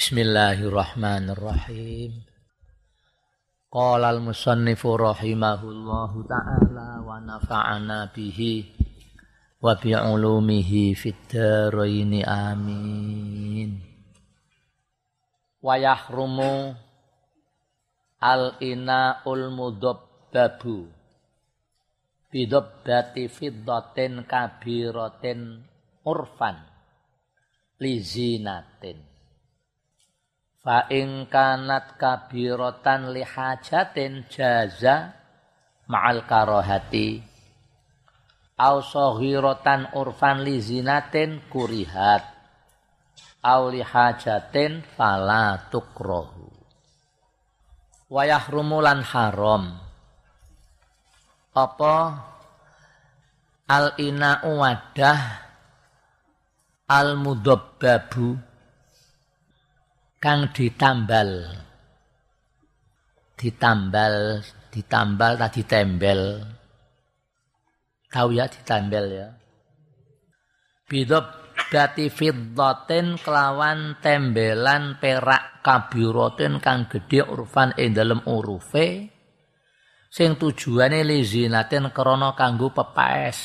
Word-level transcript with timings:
Bismillahirrahmanirrahim. 0.00 2.24
Qala 3.68 4.16
al-musannifu 4.16 4.96
rahimahullahu 4.96 6.24
ta'ala 6.24 7.04
wa 7.04 7.20
nafa'ana 7.20 8.08
bihi 8.08 8.64
wa 9.60 9.76
bi 9.76 9.92
ulumihi 9.92 10.96
fid 10.96 11.20
dharain 11.28 12.16
amin. 12.24 13.76
Wa 15.60 15.76
yahrumu 15.76 16.72
al-ina'ul 18.24 19.52
mudabbabu 19.52 20.88
bidabbati 22.32 23.28
fiddatin 23.28 24.24
kabiratin 24.24 25.60
urfan 26.08 26.56
lizinatin 27.76 29.09
Fa 30.60 30.84
ing 30.92 31.24
kanat 31.32 31.96
kabiratan 31.96 33.16
li 33.16 33.24
hajatin 33.24 34.28
jaza 34.28 35.16
ma'al 35.88 36.28
karohati 36.28 37.30
au 38.60 38.84
saghiratan 38.84 39.96
urfan 39.96 40.44
li 40.44 40.60
zinatin 40.60 41.40
kurihat. 41.48 42.36
Au 43.40 43.72
li 43.72 43.80
hajatin 43.80 44.84
fala 44.84 45.72
tukrahu 45.72 46.44
wa 48.12 48.22
yahrumulan 48.28 49.00
haram. 49.00 49.80
Apa? 51.56 51.96
Al 53.64 53.96
ina 53.96 54.44
wadah 54.44 55.20
al 56.90 57.16
mudabbabu 57.16 58.49
kang 60.20 60.52
ditambal. 60.52 61.48
Ditambal 63.40 64.44
ditambal 64.68 65.34
tadi 65.40 65.64
tembel 65.64 66.44
tahu 68.12 68.36
ya 68.36 68.44
ditambal 68.46 69.04
ya? 69.08 69.28
Bidob 70.84 71.24
dati 71.72 72.12
fiddatin 72.12 73.16
kelawan 73.16 73.96
tembelan 74.04 75.00
perak 75.00 75.64
kabirotin 75.64 76.60
kang 76.60 76.84
gede 76.90 77.24
urfan 77.24 77.72
ing 77.80 77.96
dalem 77.96 78.20
urufe 78.28 79.08
sing 80.10 80.34
tujuane 80.36 81.00
lizinatin 81.00 81.88
krana 81.96 82.36
kanggo 82.36 82.68
pepaes. 82.74 83.38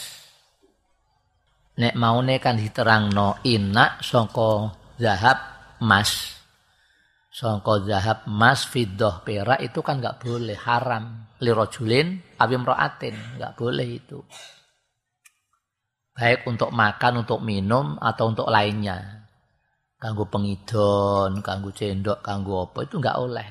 Nek 1.75 1.95
maune 1.95 2.35
kan 2.43 2.59
diterangno 2.59 3.39
inak 3.47 4.03
saka 4.03 4.75
zahab 4.99 5.37
emas 5.79 6.35
songko 7.35 7.83
zahab 7.83 8.31
emas 8.31 8.63
fiddah 8.63 9.19
perak 9.27 9.59
itu 9.59 9.83
kan 9.83 9.99
nggak 9.99 10.23
boleh 10.23 10.55
haram. 10.55 11.27
Lirojulin 11.43 12.39
awim 12.39 12.63
roatin 12.63 13.15
nggak 13.35 13.59
boleh 13.59 13.87
itu. 13.91 14.23
Baik 16.15 16.47
untuk 16.47 16.71
makan 16.71 17.27
untuk 17.27 17.43
minum 17.43 17.99
atau 17.99 18.31
untuk 18.31 18.47
lainnya. 18.47 19.27
Kanggo 19.99 20.31
pengidon 20.31 21.43
kanggo 21.43 21.75
cendok 21.75 22.23
kanggo 22.23 22.71
apa 22.71 22.87
itu 22.87 22.95
nggak 23.03 23.19
oleh. 23.19 23.47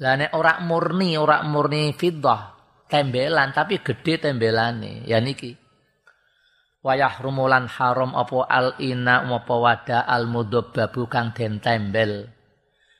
Lah 0.00 0.16
nek 0.16 0.32
ora 0.32 0.64
murni 0.64 1.20
ora 1.20 1.44
murni 1.44 1.92
fiddah 1.92 2.56
tembelan 2.88 3.52
tapi 3.52 3.84
gede 3.84 4.24
tembelane 4.24 5.04
ya 5.04 5.20
niki 5.20 5.63
wayah 6.84 7.16
rumulan 7.24 7.64
haram 7.64 8.12
apa 8.12 8.44
al 8.44 8.76
ina 8.76 9.24
apa 9.24 9.54
wada 9.56 10.04
al 10.04 10.28
mudabbabu 10.28 11.08
kang 11.08 11.32
den 11.32 11.58
tembel. 11.58 12.28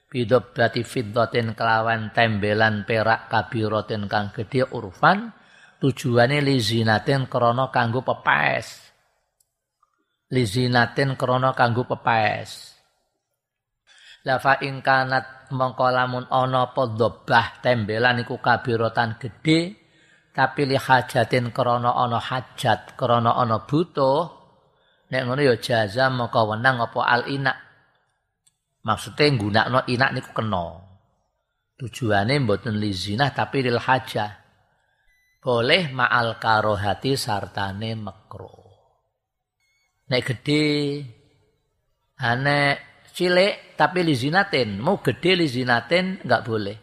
Bidobbati 0.09 0.87
fiddatin 0.87 1.53
kelawan 1.53 2.15
tembelan 2.17 2.89
perak 2.89 3.29
kabiratin 3.29 4.09
kang 4.09 4.33
gedhe 4.33 4.65
urfan 4.73 5.35
tujuane 5.83 6.41
lizinatin 6.41 7.29
krana 7.29 7.69
kanggo 7.69 8.01
pepaes. 8.01 8.89
Lizinatin 10.33 11.19
krana 11.21 11.53
kanggo 11.53 11.85
pepaes. 11.85 12.73
La 14.25 14.41
fa 14.41 14.57
ing 14.65 14.81
kanat 14.81 15.53
mongko 15.53 15.93
lamun 15.93 16.25
ana 16.33 16.73
apa 16.73 16.89
tembelan 17.61 18.25
iku 18.25 18.41
kabiratan 18.41 19.21
gedhe 19.21 19.84
tapi 20.35 20.67
li 20.67 20.75
hajatin 20.75 21.55
krana 21.55 21.95
ana 21.95 22.19
hajat 22.19 22.99
krana 22.99 23.39
ana 23.39 23.63
butuh 23.63 24.27
nek 25.15 25.23
ngono 25.31 25.41
ya 25.47 25.55
jaza 25.63 26.11
maka 26.11 26.43
wenang 26.43 26.83
apa 26.83 27.01
al 27.07 27.23
ina 27.31 27.55
maksude 28.83 29.31
nggunakno 29.31 29.87
inak 29.89 30.11
niku 30.11 30.31
kena. 30.35 30.67
Tujuane 31.75 32.35
mboten 32.39 32.79
li 32.79 32.91
zina 32.95 33.31
tapi 33.35 33.63
lil 33.67 33.81
hajah. 33.81 34.31
Boleh 35.43 35.91
ma'al 35.91 36.41
karohati 36.41 37.19
sartane 37.19 37.99
makro. 37.99 38.55
Nek 40.09 40.23
gede 40.23 40.65
ane 42.21 42.59
cilik 43.11 43.75
tapi 43.75 44.07
li 44.07 44.15
zinatin. 44.15 44.79
Mau 44.79 45.03
gede 45.03 45.35
li 45.35 45.47
zinatin 45.51 46.23
enggak 46.23 46.43
boleh. 46.47 46.79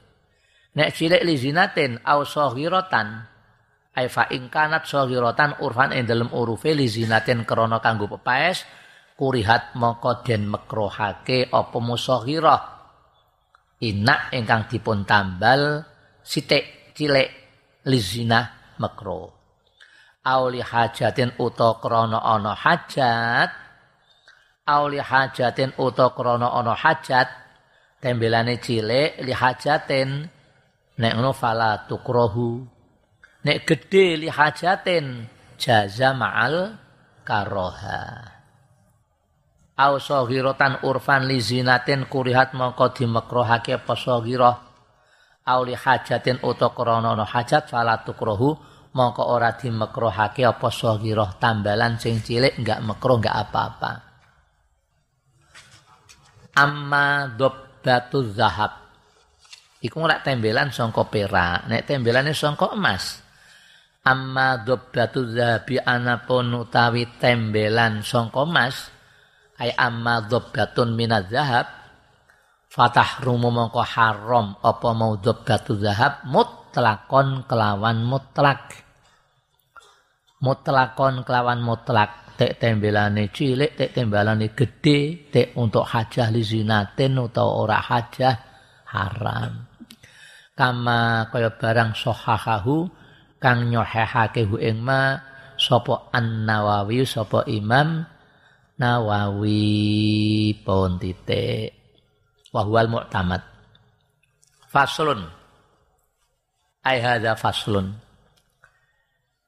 Nek 0.75 0.89
cilik 0.91 1.23
li 1.23 1.35
zinatin 1.39 2.01
au 2.03 2.21
saghiratan 2.27 3.30
ai 3.97 4.07
fa 4.07 4.31
ing 4.31 4.47
kanat 4.47 4.87
saghiratan 4.87 5.59
urfan 5.59 5.91
ing 5.91 6.07
dalem 6.07 6.31
urufe 6.31 6.71
li 6.71 6.87
krana 7.43 7.77
kanggo 7.83 8.07
pepaes 8.07 8.63
kurihat 9.19 9.75
moko 9.75 10.23
den 10.23 10.47
makrohake 10.47 11.51
apa 11.51 11.77
musaghirah 11.77 12.61
inak 13.83 14.31
ingkang 14.33 14.69
dipun 14.71 15.03
tambal 15.03 15.83
sithik 16.23 16.93
cilik 16.95 17.29
li 17.89 17.99
zina 17.99 18.73
makro 18.79 19.21
auli 20.23 20.61
hajatin 20.61 21.35
uta 21.41 21.81
krana 21.81 22.21
ana 22.21 22.53
hajat 22.53 23.49
auli 24.69 25.01
hajatin 25.01 25.75
uta 25.81 26.13
krana 26.13 26.47
ana 26.53 26.77
hajat 26.77 27.27
tembelane 28.01 28.61
cilik 28.61 29.17
li 29.19 29.33
hajatin 29.33 30.09
nek 31.01 31.11
ngono 31.17 31.33
fala 31.33 31.89
tukrohu 31.89 32.80
Nek 33.41 33.65
gede 33.65 34.21
li 34.21 34.29
hajatin 34.29 35.25
jaza 35.57 36.13
ma'al 36.13 36.77
karoha. 37.25 38.01
Au 39.81 39.97
sogirotan 39.97 40.85
urfan 40.85 41.25
li 41.25 41.41
zinatin 41.41 42.05
kurihat 42.05 42.53
mongko 42.53 42.93
dimekrohake 42.93 43.81
apa 43.81 43.97
sogiroh. 43.97 44.57
Au 45.41 45.61
li 45.65 45.73
hajatin 45.73 46.37
kronono 46.37 47.25
hajat 47.25 47.65
falatukrohu 47.65 48.49
mongko 48.93 49.23
ora 49.25 49.57
dimekrohake 49.57 50.45
apa 50.45 50.69
sogiroh 50.69 51.41
tambalan 51.41 51.97
sing 51.97 52.21
cilik 52.21 52.61
enggak 52.61 52.77
mekroh 52.85 53.17
enggak 53.17 53.41
apa-apa. 53.41 53.91
Amma 56.61 57.25
dobbatu 57.25 58.21
zahab. 58.37 58.85
Iku 59.81 59.97
ora 59.97 60.21
tembelan 60.21 60.69
songko 60.69 61.09
perak, 61.09 61.65
nek 61.65 61.89
tembelannya 61.89 62.37
songko 62.37 62.77
emas 62.77 63.30
amma 64.01 64.61
dobbatu 64.61 65.29
zahabi 65.29 65.77
anapun 65.77 66.53
utawi 66.57 67.05
tembelan 67.21 68.01
songko 68.01 68.49
mas 68.49 68.89
ay 69.61 69.69
amma 69.77 70.25
dobbatun 70.25 70.97
minaz 70.97 71.29
zahab 71.29 71.81
fatah 72.71 73.19
rumu 73.19 73.51
mongko 73.51 73.83
haram 73.83 74.55
apa 74.63 74.89
mau 74.95 75.19
dobbatu 75.19 75.75
zahab? 75.75 76.23
Mutlakon 76.31 77.43
kelawan 77.43 77.99
mutlak. 78.07 78.79
Mutlakon 80.39 81.27
kelawan 81.27 81.59
mutlak. 81.59 82.31
Tek 82.31 82.57
tembelane 82.57 83.29
cilik 83.29 83.77
tek 83.77 83.93
tembelane 83.93 84.55
gede 84.55 85.29
tek 85.29 85.53
untuk 85.61 85.85
hajah 85.85 86.33
li 86.33 86.41
zinatin 86.41 87.19
utawa 87.21 87.51
ora 87.59 87.77
hajah 87.77 88.35
haram. 88.97 89.67
Kama 90.57 91.29
kaya 91.29 91.53
barang 91.53 91.93
sohahahu 91.93 92.89
kang 93.41 93.73
nyohehake 93.73 94.45
hu 94.45 94.61
ing 94.61 94.85
ma 94.85 95.17
sapa 95.57 96.13
An-Nawawi 96.13 97.01
sapa 97.09 97.41
Imam 97.49 98.05
Nawawi. 98.81 100.57
Pun 100.65 100.97
titik. 100.97 101.69
Wa 102.49 102.65
huwal 102.65 102.89
mu'tamad. 102.89 103.45
Faslun. 104.65 105.21
Ai 106.81 106.97
hadza 106.97 107.37
faslun. 107.37 107.93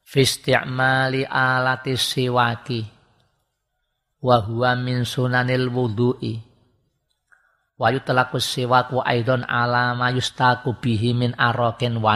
Fi 0.06 0.22
isti'mali 0.22 1.26
alati 1.26 1.98
siwaki. 1.98 2.86
Wa 4.22 4.38
huwa 4.46 4.78
min 4.78 5.02
sunanil 5.02 5.74
wudu'i. 5.74 6.38
Wa 7.74 7.90
yutlaqu 7.90 8.38
siwaku 8.38 9.02
aidon 9.02 9.42
ala 9.50 9.98
ma 9.98 10.14
yustaku 10.14 10.78
bihi 10.78 11.18
min 11.18 11.34
arakin 11.36 11.98
wa 11.98 12.16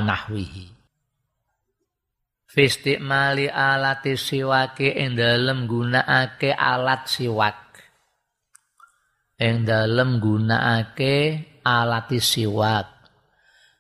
Fistikmali 2.57 3.45
alati 3.53 4.17
siwake 4.17 4.89
ing 4.97 5.13
dalem 5.13 5.69
gunakake 5.69 6.57
alat 6.57 7.05
siwak. 7.05 7.69
ing 9.37 9.61
dalem 9.61 10.17
gunakake 10.17 11.45
alat 11.61 12.09
siwak. 12.17 12.89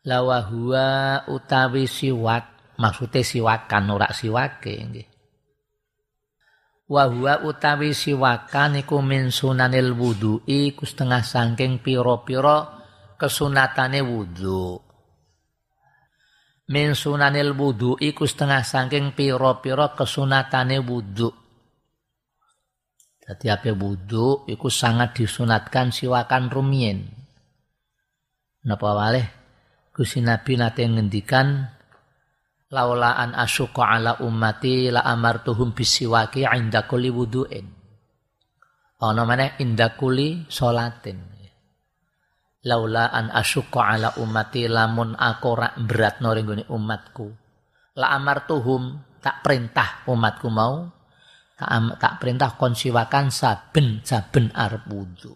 Lawahua 0.05 1.25
utawi 1.25 1.89
siwak 1.89 2.77
maksudnya 2.77 3.25
siwakan 3.25 3.97
ora 3.97 4.13
siwake 4.13 4.73
nggih. 4.77 5.09
Wa 6.85 7.09
utawi 7.41 7.97
siwakan 7.97 8.85
iku 8.85 9.01
min 9.01 9.33
sunanil 9.33 9.97
wudu'i 9.97 10.69
iku 10.69 10.85
setengah 10.85 11.25
saking 11.25 11.81
pira-pira 11.81 12.77
kesunatane 13.17 14.05
wudu 14.05 14.86
min 16.67 16.91
sunanil 16.91 17.55
wudu 17.55 17.95
iku 17.95 18.27
setengah 18.27 18.63
saking 18.63 19.15
pira-pira 19.15 19.95
kesunatane 19.95 20.83
wudu. 20.83 21.31
Dadi 23.23 23.47
ape 23.51 23.71
wudu 23.75 24.47
iku 24.47 24.67
sangat 24.67 25.15
disunatkan 25.19 25.91
siwakan 25.91 26.51
rumien. 26.51 27.07
Napa 28.67 28.91
waleh 28.91 29.27
Gusti 29.95 30.19
Nabi 30.21 30.59
nate 30.59 30.83
ngendikan 30.83 31.63
laula 32.69 33.15
an 33.15 33.31
asyqa 33.33 33.83
ala 33.97 34.19
ummati 34.21 34.91
la 34.91 35.07
amartuhum 35.07 35.71
bisiwaki 35.71 36.43
inda 36.43 36.83
kulli 36.83 37.09
wudu'in. 37.09 37.67
Ana 39.01 39.23
maneh 39.23 39.55
inda 39.63 39.95
kulli 39.95 40.45
salatin 40.51 41.36
laula 42.65 43.13
an 43.13 43.29
asyqa 43.29 43.81
ala 43.93 44.09
ummati 44.17 44.65
lamun 44.65 45.13
aku 45.13 45.49
rak 45.53 45.75
beratno 45.83 46.33
ring 46.33 46.65
umatku. 46.65 47.27
La 47.97 48.13
amartuhum 48.17 49.07
tak 49.21 49.43
perintah 49.43 50.07
umatku 50.07 50.47
mau 50.47 50.87
tak, 51.57 51.97
tak 51.97 52.13
perintah 52.21 52.53
konsiwakan 52.53 53.33
saben 53.33 54.05
saben 54.05 54.53
arep 54.53 54.85
wudu 54.87 55.33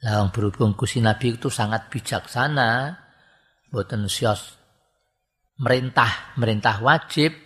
lah 0.00 0.32
berhubung 0.32 0.72
Gusti 0.72 1.04
Nabi 1.04 1.36
itu 1.36 1.52
sangat 1.52 1.92
bijaksana 1.92 2.96
boten 3.68 4.08
sios 4.08 4.56
merintah 5.60 6.34
merintah 6.40 6.80
wajib 6.80 7.36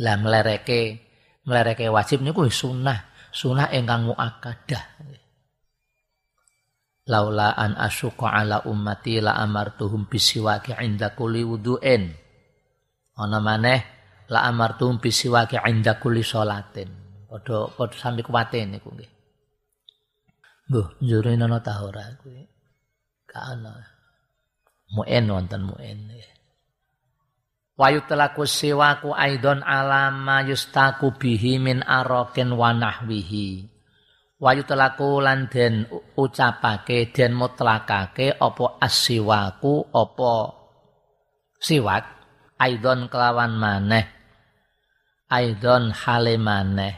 lah 0.00 0.16
melereke 0.16 1.04
melereke 1.44 1.92
wajib 1.92 2.24
niku 2.24 2.48
sunnah 2.48 3.12
sunnah 3.28 3.68
ingkang 3.76 4.08
muakkadah 4.08 4.84
laula 7.06 7.54
an 7.56 7.74
asyqa 7.74 8.30
ala 8.30 8.62
ummati 8.68 9.18
la 9.18 9.38
amartuhum 9.42 10.06
bisiwaki 10.06 10.76
inda 10.78 11.14
kulli 11.16 11.42
wudu'in. 11.42 12.14
Ana 13.18 13.38
maneh 13.42 13.80
la 14.30 14.46
amartuhum 14.46 15.02
bisiwaki 15.02 15.58
inda 15.66 15.98
kulli 15.98 16.22
salatin 16.22 17.02
padha 17.32 17.72
padha 17.72 17.96
sampe 17.96 18.20
kuwate 18.22 18.60
niku 18.68 18.92
nggih. 18.92 19.10
Mbah 20.68 20.86
njure 21.00 21.32
ana 21.32 21.58
ta 21.64 21.80
ora 21.80 22.04
kuwi 22.20 22.44
ka 23.24 23.56
ana. 23.56 23.72
Muen 24.92 25.24
wonten 25.32 25.64
muen 25.64 25.98
nggih. 26.06 26.28
Wayu 27.80 28.04
telaku 28.04 28.44
siwaku 28.44 29.16
aidon 29.16 29.64
alama 29.64 30.44
yustaku 30.44 31.16
bihi 31.16 31.56
min 31.56 31.80
arokin 31.80 32.52
wa 32.52 32.76
nahwihi. 32.76 33.71
Wayu 34.42 34.66
telaku 34.66 35.22
lan 35.22 35.46
den 35.46 35.86
ucapake 36.18 37.14
den 37.14 37.30
mutlakake 37.38 38.42
opo 38.42 38.74
asiwaku 38.82 39.94
opo 39.94 40.34
siwak 41.62 42.02
aidon 42.58 43.06
kelawan 43.06 43.54
maneh 43.54 44.02
aidon 45.30 45.94
hale 45.94 46.34
maneh. 46.42 46.94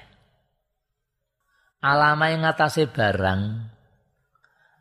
Alama 1.84 2.32
ing 2.32 2.48
atase 2.48 2.88
barang 2.88 3.42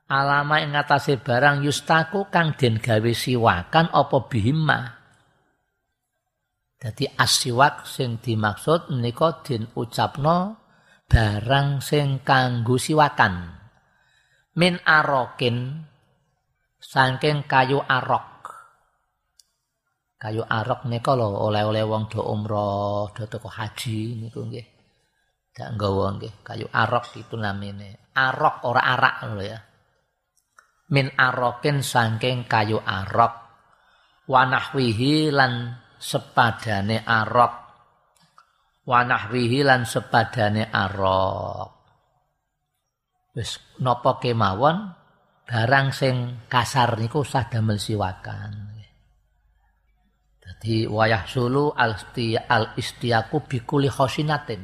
alama 0.07 0.63
ing 0.63 0.71
atase 0.71 1.19
barang 1.19 1.68
yustaku 1.68 2.31
kang 2.31 2.56
den 2.56 2.80
gawe 2.80 3.12
siwakan 3.12 3.92
opo 3.92 4.31
bihimah 4.31 5.04
Jadi 6.80 7.12
asiwak 7.12 7.83
sing 7.83 8.24
dimaksud 8.24 8.88
menika 8.88 9.44
din 9.44 9.68
ucapno 9.75 10.62
barang 11.07 11.83
sing 11.83 12.21
kanggo 12.25 12.75
siwakan. 12.79 13.53
Min 14.53 14.77
arokin 14.85 15.81
saking 16.77 17.45
kayu 17.50 17.81
arok. 17.81 18.29
Kayu 20.19 20.45
arok 20.45 20.88
nika 20.88 21.17
lho 21.17 21.47
oleh-oleh 21.50 21.83
wong 21.83 22.07
do 22.07 22.21
umroh, 22.23 23.11
do 23.11 23.27
teko 23.27 23.50
haji 23.50 24.23
niku 24.23 24.45
nggih. 24.45 24.67
Dak 25.53 25.77
nggawa 25.77 26.17
nggih, 26.17 26.33
kayu 26.45 26.67
arok 26.69 27.17
itu 27.17 27.35
namine. 27.35 28.09
Arok 28.13 28.65
ora 28.69 28.81
arak 28.94 29.15
lho 29.33 29.41
ya. 29.41 29.59
Min 30.94 31.09
arokin 31.17 31.81
saking 31.81 32.45
kayu 32.45 32.77
arok. 32.77 33.41
Wanahwihi 34.23 35.33
lan 35.35 35.75
sepadane 36.00 37.03
arok 37.03 37.62
wanahwihi 38.83 39.63
lan 39.63 39.88
sepadane 39.88 40.68
arok 40.68 41.83
wis 43.33 43.57
napa 43.81 44.21
kemawon? 44.21 44.94
Barang 45.44 45.91
sing 45.91 46.47
kasar 46.47 46.95
niku 46.95 47.21
usah 47.21 47.51
damel 47.51 47.75
siwakan. 47.75 48.71
Dadi 50.39 50.88
wayah 50.88 51.27
sulu 51.27 51.75
al 51.75 52.00
al 52.47 52.65
istiaku 52.80 53.44
bikuli 53.44 53.91
khosinatin. 53.91 54.63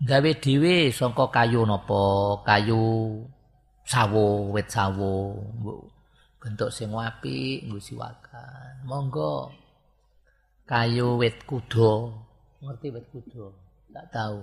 Gawe 0.00 0.30
dhewe 0.42 0.90
saka 0.90 1.30
kayu 1.30 1.62
napa? 1.62 2.02
Kayu 2.42 3.22
sawo 3.86 4.50
wit 4.50 4.66
sawo. 4.66 5.38
Bentuk 6.40 6.72
sing 6.74 6.90
apik 6.90 7.68
nggo 7.68 7.78
siwakan. 7.78 8.88
Monggo 8.88 9.54
kayu 10.70 11.18
wit 11.18 11.42
kuda. 11.50 12.14
Ngerti 12.62 12.88
wit 12.94 13.06
kuda? 13.10 13.50
Tak 13.90 14.06
tahu. 14.14 14.38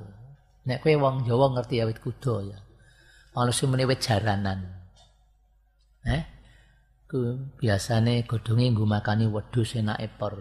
Nek 0.67 0.83
kowe 0.83 0.93
wong 0.99 1.23
Jawa 1.23 1.55
ngerti 1.55 1.79
ya 1.79 1.87
wit 1.87 2.03
kuda 2.03 2.51
ya. 2.51 2.57
Sing 3.55 3.71
muni 3.71 3.87
wit 3.87 4.03
jaranan. 4.03 4.59
Eh? 6.03 6.23
Ku 7.07 7.47
biasane 7.55 8.27
godhonge 8.27 8.67
nggo 8.67 8.83
makani 8.83 9.31
wedhus 9.31 9.79
enake 9.79 10.11
por 10.19 10.35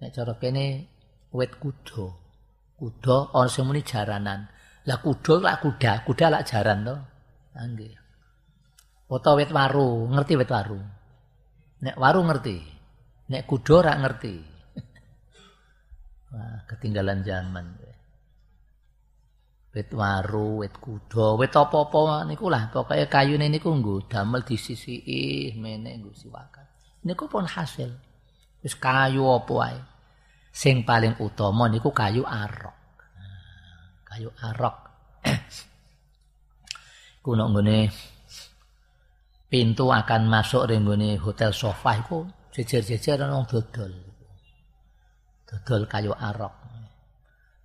nek 0.00 0.10
cara 0.16 0.32
kene 0.40 0.88
wit 1.36 1.52
kuda. 1.60 2.04
Kuda 2.80 3.16
ana 3.36 3.52
sing 3.52 3.68
muni 3.68 3.84
jaranan. 3.84 4.48
Lah 4.88 4.98
kuda 5.04 5.44
lak 5.44 5.60
kuda 5.60 5.92
kuda 6.08 6.26
lak 6.32 6.48
jaran 6.48 6.88
to. 6.88 6.96
Nggih 7.56 7.92
Foto 9.06 9.38
wit 9.38 9.54
waru, 9.54 10.10
ngerti 10.10 10.34
wit 10.34 10.50
waru. 10.50 10.80
Nek 11.84 11.96
waru 12.00 12.20
ngerti. 12.24 12.75
Nek 13.26 13.42
kuda 13.42 13.72
ora 13.82 13.92
ngerti. 13.98 14.34
Wah, 16.30 16.62
ketinggalan 16.70 17.26
zaman. 17.26 17.66
Wit 19.76 19.92
waru, 19.92 20.64
wit 20.64 20.72
kuda, 20.80 21.36
wit 21.36 21.52
apa-apa 21.52 22.24
niku 22.24 22.48
lah 22.48 22.72
pokoke 22.72 23.12
kayune 23.12 23.52
niku 23.52 23.68
nggo 23.68 24.08
damel 24.08 24.40
disisiki 24.40 25.52
mene 25.58 26.00
nggo 26.00 26.16
siwakan. 26.16 26.64
Niku 27.04 27.28
pun 27.28 27.44
hasil. 27.44 27.92
Wis 28.64 28.72
kayu 28.78 29.26
apa 29.26 29.52
wae. 29.52 29.80
Sing 30.48 30.86
paling 30.88 31.20
utama 31.20 31.68
niku 31.68 31.92
kayu 31.92 32.24
arok. 32.24 32.76
kayu 34.08 34.32
arok. 34.40 34.76
Kuno 37.26 37.44
nggone 37.52 37.92
pintu 39.52 39.92
akan 39.92 40.22
masuk 40.24 40.72
ringgone 40.72 41.20
hotel 41.20 41.52
sofa 41.52 42.00
itu 42.00 42.24
jejer-jejer 42.56 43.20
ana 43.20 43.44
dodol. 43.44 43.92
Dodol 45.44 45.82
kayu 45.84 46.16
arok. 46.16 46.54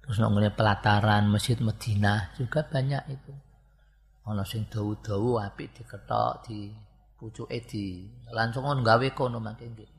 Terus 0.03 0.19
nang 0.19 0.36
pelataran 0.36 1.31
Masjid 1.31 1.55
Madinah 1.63 2.36
juga 2.36 2.67
banyak 2.67 3.03
itu. 3.07 3.31
Ana 4.27 4.43
sing 4.43 4.67
dawu-dawu 4.67 5.39
apik 5.39 5.71
diketok 5.71 6.43
di 6.45 6.67
pucuke 7.15 7.63
di 7.63 8.03
langsung 8.36 8.67
ngono 8.67 8.83
gawe 8.83 9.07
kono 9.15 9.39
mangke 9.39 9.65
nggih. 9.65 9.91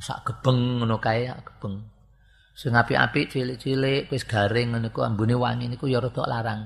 Sak 0.00 0.24
gebeng 0.24 0.80
ngono 0.80 0.96
kae 0.96 1.28
gebeng. 1.28 1.76
Sing 2.56 2.72
apik-apik 2.72 3.28
cilik-cilik 3.28 4.08
wis 4.08 4.24
garing 4.24 4.72
ngono 4.72 4.88
iku 4.88 5.04
ambune 5.04 5.36
wangi 5.36 5.68
niku 5.68 5.84
ya 5.84 6.00
rada 6.00 6.24
larang. 6.24 6.62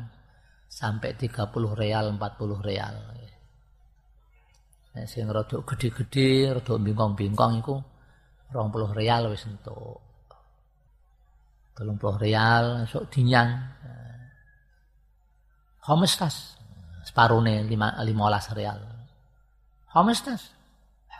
sampai 0.70 1.18
30 1.18 1.50
real 1.74 2.14
40 2.14 2.62
real 2.62 2.94
Nek 4.90 5.06
sing 5.06 5.30
rada 5.30 5.56
gedhe-gedhe, 5.62 6.50
rada 6.54 6.74
bingkong-bingkong 6.74 7.62
iku 7.62 7.76
20 8.50 8.98
real 8.98 9.30
wis 9.30 9.46
entuk. 9.46 10.02
30 11.78 11.96
real 12.18 12.64
sok 12.90 13.06
dinyang. 13.14 13.50
Homes 15.86 16.12
tas 16.18 16.58
separone 17.06 17.62
15 17.64 18.58
real. 18.58 18.78
Homes 19.94 20.20
tas 20.26 20.42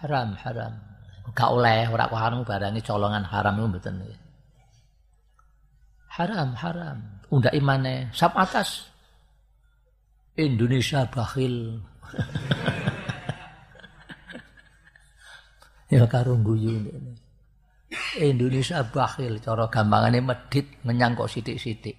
haram 0.03 0.35
haram. 0.35 0.75
Gak 1.31 1.50
oleh 1.55 1.87
ora 1.87 2.11
kok 2.11 2.19
haram 2.19 2.43
barange 2.43 2.83
colongan 2.83 3.23
haram 3.23 3.55
iku 3.55 3.67
mboten. 3.71 3.95
Haram 6.11 6.50
haram. 6.59 7.21
undak 7.31 7.55
imane 7.55 8.11
sap 8.11 8.35
atas 8.35 8.91
Indonesia 10.35 11.07
bakhil 11.07 11.79
ya. 15.91 16.07
Karo 16.07 16.39
guyu 16.39 16.87
ini. 16.87 17.13
Indonesia 18.23 18.87
bakhil 18.87 19.43
cara 19.43 19.67
gampangane 19.67 20.23
medit 20.23 20.79
menyang 20.87 21.19
kok 21.19 21.27
sithik-sithik. 21.27 21.99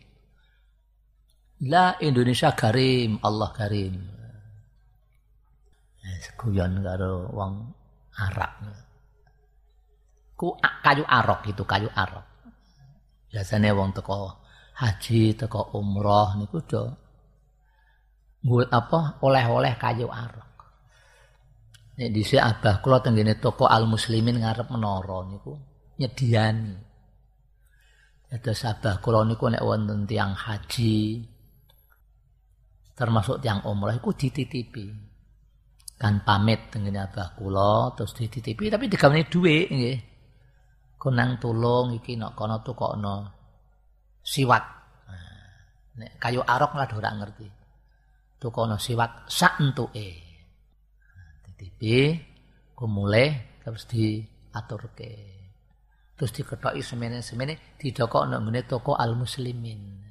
La 1.67 1.99
Indonesia 1.99 2.55
karim 2.55 3.19
Allah 3.21 3.51
karim 3.51 4.21
guyon 6.41 6.81
karo 6.81 7.29
wong 7.31 7.53
Arab. 8.17 8.51
Ku 10.33 10.57
kayu 10.57 11.05
arok 11.05 11.53
itu 11.53 11.63
kayu 11.63 11.89
arok. 11.93 12.25
Biasanya 13.29 13.77
wong 13.77 13.93
teko 13.93 14.41
haji 14.81 15.37
teko 15.37 15.77
umroh 15.77 16.33
niku 16.35 16.59
do 16.65 16.83
apa 18.73 19.21
oleh-oleh 19.21 19.77
kayu 19.77 20.09
arok 20.09 20.50
Nek 22.01 22.09
dhisik 22.17 22.41
abah 22.41 22.81
kula 22.81 22.97
tenggene 23.05 23.37
toko 23.37 23.69
Al 23.69 23.85
Muslimin 23.85 24.41
ngarep 24.41 24.73
menara 24.73 25.21
niku 25.21 25.53
nyediani. 26.01 26.73
Dados 28.25 28.65
abah 28.65 28.97
kula 28.97 29.21
niku 29.21 29.45
nek 29.53 29.61
wonten 29.61 30.09
tiyang 30.09 30.33
haji 30.33 31.21
termasuk 32.97 33.37
tiang 33.37 33.61
umrah 33.69 33.93
iku 33.93 34.17
dititipi. 34.17 34.89
Kan 35.93 36.25
pamit 36.25 36.73
tenggene 36.73 37.05
abah 37.05 37.37
kula 37.37 37.93
terus 37.93 38.17
dititipi 38.17 38.73
tapi 38.73 38.89
digaweni 38.89 39.29
dhuwit 39.29 39.69
nggih. 39.69 39.97
Konang 40.97 41.37
tulung 41.37 42.01
iki 42.01 42.17
nek 42.17 42.33
kono 42.33 42.65
tukokno 42.65 43.29
siwak. 44.25 44.65
Nek 46.01 46.17
kayu 46.17 46.41
arok 46.41 46.73
lah 46.81 46.89
ora 46.97 47.13
ngerti. 47.13 47.45
Tukono 48.41 48.81
siwak 48.81 49.29
sak 49.29 49.61
entuke. 49.61 50.30
TV 51.61 52.17
mulai 52.81 53.61
terus 53.61 53.85
diaturke. 53.85 55.13
Terus 56.17 56.33
diketoki 56.33 56.81
semene-semene 56.81 57.77
didokok 57.77 58.25
nang 58.25 58.49
ngene 58.49 58.65
toko 58.65 58.97
Al 58.97 59.13
Muslimin 59.13 60.01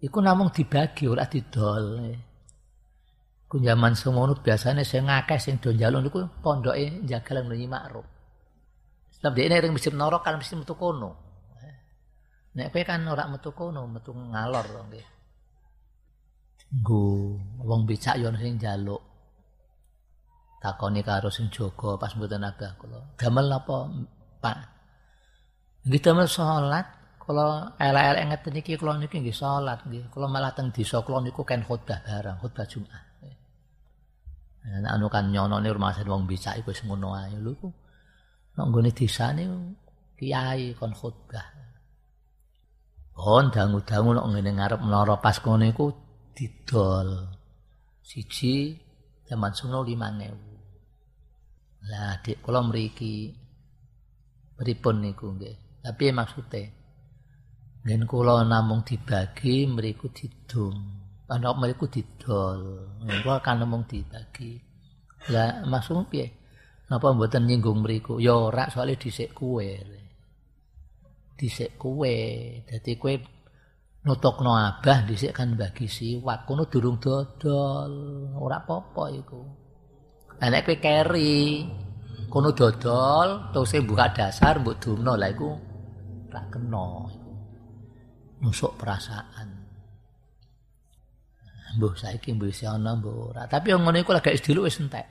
iku 0.00 0.18
namung 0.20 0.52
dibagi 0.52 1.08
ora 1.08 1.24
didol. 1.28 2.12
Ku 3.48 3.58
zaman 3.58 3.98
semono 3.98 4.36
biasane 4.38 4.84
sing 4.86 5.08
ngakeh 5.08 5.40
sing 5.40 5.58
do 5.58 5.72
njaluk 5.72 6.00
niku 6.06 6.20
pondoke 6.44 7.02
jagal 7.08 7.42
nang 7.42 7.58
makruf 7.66 8.06
sebab 9.18 9.36
dia 9.36 9.50
ning 9.50 9.74
masjid 9.74 9.92
norok 9.92 10.22
kan 10.24 10.38
mesti 10.40 10.54
metu 10.56 10.78
kono. 10.78 11.10
Nek 12.56 12.72
kowe 12.72 12.82
kan 12.86 13.04
ora 13.04 13.28
metu 13.28 13.50
kono 13.52 13.84
metu 13.90 14.14
ngalor 14.14 14.64
nggih. 14.88 15.08
Nggo 16.80 17.02
wong 17.66 17.80
becak 17.84 18.16
yo 18.22 18.30
sing 18.38 18.56
njaluk 18.56 19.09
takoni 20.60 21.00
karo 21.00 21.32
sing 21.32 21.48
jaga 21.48 21.96
pas 21.96 22.12
mboten 22.12 22.44
abah 22.44 22.72
kula. 22.76 23.00
Damel 23.16 23.48
napa, 23.48 23.88
Pak? 24.44 24.56
Nggih 25.88 26.00
damel 26.04 26.28
salat. 26.28 26.86
Kula 27.16 27.76
elek-elek 27.80 28.24
ngeten 28.28 28.54
iki 28.60 28.72
kula 28.76 29.00
niki 29.00 29.16
nggih 29.24 29.34
salat 29.34 29.80
nggih. 29.88 30.12
Kula 30.12 30.28
malah 30.28 30.52
teng 30.52 30.68
desa 30.68 31.00
kula 31.00 31.24
niku 31.24 31.42
ken 31.48 31.64
khotbah 31.64 32.04
barang, 32.04 32.36
khotbah 32.44 32.68
Jumat. 32.68 33.04
Nah, 34.60 34.92
anu 34.92 35.08
kan 35.08 35.32
nyonone 35.32 35.72
rumah 35.72 35.96
wong 36.04 36.28
bisa 36.28 36.52
iku 36.52 36.68
wis 36.68 36.84
ngono 36.84 37.16
ae 37.16 37.32
lho 37.40 37.56
ku. 37.56 37.72
Desane 38.92 39.48
kiai 40.20 40.76
kon 40.76 40.92
khotbah. 40.92 41.46
Kon 43.16 43.48
dangu-dangu 43.48 44.12
nek 44.12 44.26
ngene 44.28 44.50
ngarep 44.60 44.80
menara 44.84 45.16
pas 45.16 45.40
kono 45.40 45.64
iku 45.64 45.88
didol. 46.36 47.08
Siji 48.04 48.76
zaman 49.24 49.56
sono 49.56 49.80
5000. 49.80 50.49
Lah 51.88 52.20
adik 52.20 52.44
kula 52.44 52.60
mriki 52.60 53.32
pripun 54.58 55.00
niku 55.00 55.32
nggih. 55.32 55.56
Tapi 55.80 56.12
maksude 56.12 56.80
Ngen 57.80 58.04
kula 58.04 58.44
namung 58.44 58.84
dibagi 58.84 59.64
mriku 59.64 60.12
didum. 60.12 60.76
Ana 61.32 61.56
mriku 61.56 61.88
didol. 61.88 62.60
Kula 63.24 63.40
kan 63.40 63.64
namung 63.64 63.88
dibagi. 63.88 64.60
Lah 65.32 65.64
maksud 65.64 66.04
piye? 66.12 66.28
Napa 66.92 67.16
mboten 67.16 67.48
nyinggung 67.48 67.80
mriku? 67.80 68.20
Ya 68.20 68.36
ora 68.36 68.68
soalnya 68.68 69.00
dhisik 69.00 69.32
kuwe. 69.32 69.80
Dhisik 71.40 71.80
kuwe. 71.80 72.16
Dadi 72.68 73.00
kowe 73.00 73.16
nutokno 74.04 74.52
abah 74.60 75.08
dhisik 75.08 75.32
kan 75.32 75.56
bagi 75.56 75.88
siwak. 75.88 76.44
Kono 76.44 76.68
durung 76.68 77.00
dodol. 77.00 77.92
Ora 78.36 78.60
apa-apa 78.60 79.04
iku. 79.16 79.40
Nek 80.40 80.64
kowe 80.64 80.76
keri, 80.80 81.68
kono 82.32 82.56
dodol, 82.56 83.52
terus 83.52 83.76
buka 83.84 84.08
dasar 84.08 84.56
mbok 84.56 84.80
dumno 84.80 85.12
lah 85.12 85.28
iku 85.28 85.52
ora 86.32 86.42
kena. 86.48 86.86
Nusuk 88.40 88.72
perasaan. 88.80 89.48
Mbah 91.76 91.92
saiki 91.92 92.32
mbok 92.32 92.48
isi 92.48 92.64
ana 92.64 92.96
ora. 92.96 93.44
Tapi 93.44 93.68
yang 93.68 93.84
ngono 93.84 94.00
iku 94.00 94.16
lagi 94.16 94.32
sediluk 94.40 94.64
wis 94.64 94.80
entek. 94.80 95.06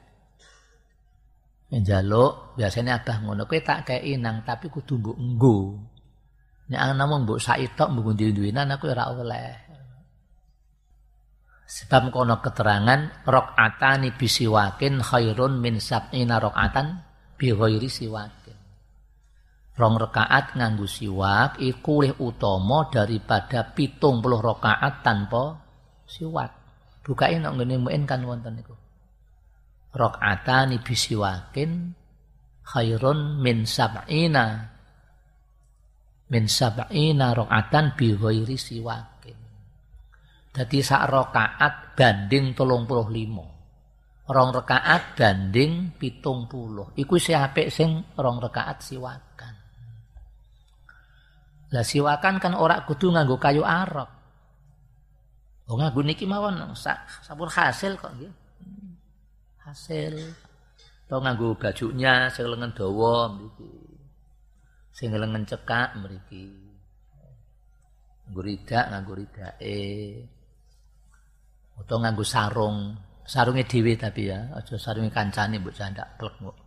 Njaluk 1.69 2.57
biasanya 2.57 3.05
abah 3.05 3.21
ngono 3.21 3.45
kowe 3.45 3.61
tak 3.61 3.85
kei 3.85 4.17
nang 4.17 4.41
tapi 4.41 4.65
kudu 4.73 4.97
mbok 4.97 5.17
nggo. 5.21 5.57
Nek 6.73 6.81
ana 6.81 7.05
mung 7.05 7.29
mbok 7.29 7.37
sak 7.37 7.61
tok 7.77 7.93
mbok 7.93 8.17
duwe-duwenan 8.17 8.73
aku 8.73 8.89
ora 8.89 9.13
oleh. 9.13 9.68
Sebab 11.69 12.09
kono 12.09 12.41
keterangan 12.41 13.29
rokatani 13.29 14.09
bisiwakin 14.17 15.05
khairun 15.05 15.61
min 15.61 15.77
sab'ina 15.77 16.41
rokatan 16.41 17.05
bi 17.37 17.53
ghairi 17.53 17.85
siwakin. 17.85 18.57
Rong 19.77 19.95
rakaat 20.01 20.57
nganggo 20.57 20.89
siwak 20.89 21.61
iku 21.61 22.01
luwih 22.01 22.17
utama 22.25 22.89
daripada 22.89 23.69
pitung 23.77 24.17
puluh 24.17 24.41
rakaat 24.41 25.05
tanpa 25.05 25.61
siwak. 26.09 26.57
Bukain 27.05 27.45
nek 27.45 27.53
ngene 27.61 27.77
muin 27.77 28.03
kan 28.09 28.25
wonten 28.25 28.57
niku. 28.57 28.73
Rakaatani 29.93 30.81
bisiwakin 30.81 31.93
khairun 32.65 33.45
min 33.45 33.69
sab'ina 33.69 34.45
min 36.33 36.43
sab'ina 36.49 37.37
rakaatan 37.37 37.93
bi 37.93 38.17
ghairi 38.17 38.57
siwak. 38.57 39.18
Jadi 40.49 40.81
sak 40.81 41.05
rakaat 41.05 41.93
banding 41.93 42.57
tolong 42.57 42.89
puluh 42.89 43.05
limo. 43.07 43.45
Rong 44.29 44.49
rakaat 44.53 45.17
banding 45.17 45.93
pitung 45.97 46.49
puluh. 46.49 46.93
Iku 46.97 47.21
si 47.21 47.33
apik 47.33 47.69
sing 47.69 48.13
rong 48.17 48.41
rakaat 48.41 48.81
siwakan. 48.81 49.55
Lah 51.69 51.85
siwakan 51.85 52.41
kan 52.41 52.53
ora 52.57 52.81
kudu 52.81 53.13
nganggo 53.13 53.37
kayu 53.37 53.61
arok. 53.61 54.09
Oh 55.69 55.77
nganggo 55.77 56.01
niki 56.01 56.25
mawon 56.25 56.73
sabun 56.73 57.49
hasil 57.49 57.93
kok 57.93 58.09
nggih. 58.17 58.33
Hasil. 59.65 60.17
To 61.05 61.21
nganggo 61.21 61.53
bajunya 61.57 62.29
sing 62.33 62.49
lengan 62.49 62.73
dawa 62.73 63.33
mriki. 63.37 63.69
Sing 64.89 65.13
lengan 65.13 65.45
cekak 65.45 65.93
mriki. 66.01 66.49
Nganggo 68.25 68.41
ridak 68.41 68.85
nganggo 68.89 69.13
ridake. 69.13 69.81
Atau 71.79 71.95
nganggo 72.03 72.25
sarung, 72.27 72.93
sarungnya 73.23 73.63
dhewe 73.63 73.95
tapi 73.95 74.27
ya, 74.27 74.51
aja 74.51 74.75
sarunge 74.75 75.13
kancane 75.13 75.61
mbok 75.61 75.75
jandak 75.75 76.19
plek 76.19 76.35
mbok. 76.43 76.57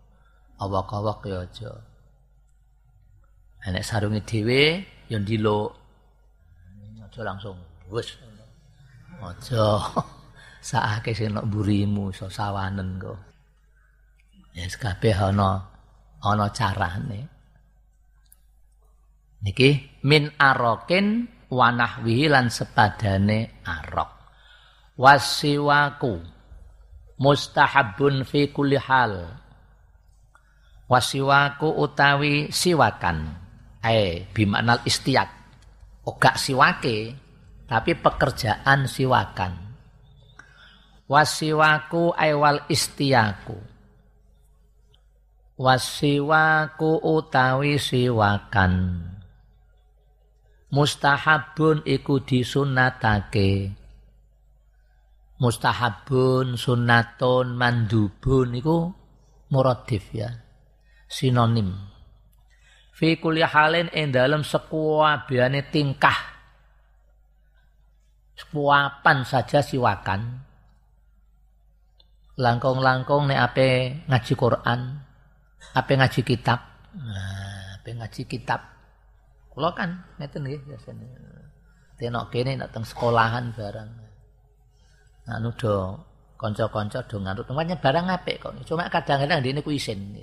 Awak-awak 0.62 1.20
ya 1.28 1.36
aja. 1.44 1.70
Nek 3.68 3.84
sarunge 3.84 4.24
dhewe 4.24 4.80
ya 5.10 5.18
ndiluk. 5.20 5.70
Aja 7.02 7.20
langsung 7.26 7.58
wis. 7.92 8.16
Aja 9.20 9.64
sakake 10.68 11.12
sing 11.12 11.34
nek 11.34 11.46
burimu 11.50 12.14
iso 12.14 12.30
sawanen 12.30 12.96
kok. 13.02 13.18
Ya 14.56 14.64
yes, 14.68 14.78
kabeh 14.78 15.16
ana 15.16 15.60
ana 16.22 16.46
carane. 16.54 17.20
Niki 19.42 19.98
min 20.06 20.30
arokin 20.38 21.26
wanahwihi 21.50 22.30
lan 22.30 22.46
sepadane 22.46 23.64
arok 23.66 24.21
wasiwaku 24.96 26.20
mustahabun 27.22 28.26
fi 28.26 28.50
kulli 28.50 28.76
hal. 28.76 29.38
Wasiwaku 30.90 31.72
utawi 31.72 32.52
siwakan. 32.52 33.38
Eh 33.80 34.28
bimaknal 34.34 34.82
istiak. 34.84 35.30
Ogak 36.02 36.36
siwake 36.36 37.14
tapi 37.70 37.94
pekerjaan 37.96 38.90
siwakan. 38.90 39.56
Wasiwaku 41.08 42.12
aiwal 42.12 42.66
istiaku. 42.68 43.56
Wasiwaku 45.56 46.90
utawi 47.00 47.78
siwakan. 47.78 48.74
Mustahabun 50.72 51.84
iku 51.84 52.24
disunatake 52.24 53.81
mustahabun 55.42 56.54
sunatun 56.54 57.58
mandubun 57.58 58.54
iku 58.54 58.94
muradif 59.50 60.14
ya. 60.14 60.30
Sinonim. 61.10 61.74
Fi 62.94 63.18
kulli 63.18 63.42
halin 63.42 63.90
ing 63.90 64.14
dalem 64.14 64.46
sekuabehane 64.46 65.66
tingkah. 65.74 66.14
Sekuapan 68.38 69.26
saja 69.26 69.58
siwakan. 69.58 70.46
Langkong-langkong 72.38 73.28
nek 73.28 73.40
ape 73.50 73.68
ngaji 74.08 74.32
Quran 74.38 74.80
ape 75.74 75.92
ngaji 75.98 76.20
kitab. 76.22 76.60
Nah 76.96 77.76
ape 77.82 77.90
ngaji 77.98 78.22
kitab. 78.30 78.62
Kula 79.52 79.74
kan 79.74 80.06
ngeten 80.16 80.46
nggih 80.46 80.62
biasane. 80.64 81.06
Tenok 81.98 82.32
kene 82.32 82.56
teng 82.72 82.86
sekolahan 82.88 83.52
barang. 83.52 84.01
Anu 85.30 85.54
do 85.54 85.94
kanca-kanca 86.34 87.06
do 87.06 87.22
nganut 87.22 87.46
tempatnya 87.46 87.78
barang 87.78 88.06
apik 88.10 88.36
kok. 88.42 88.52
Cuma 88.66 88.90
kadang-kadang 88.90 89.38
dene 89.38 89.62
ku 89.62 89.70
isin. 89.70 90.18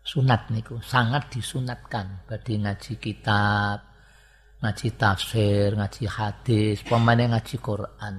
Sunat 0.00 0.48
niku 0.48 0.80
sangat 0.80 1.28
disunatkan 1.28 2.24
bagi 2.24 2.56
ngaji 2.56 2.96
kitab, 2.96 3.84
ngaji 4.64 4.88
tafsir, 4.96 5.76
ngaji 5.76 6.04
hadis, 6.08 6.80
pemane 6.80 7.28
ngaji 7.28 7.56
Quran. 7.60 8.16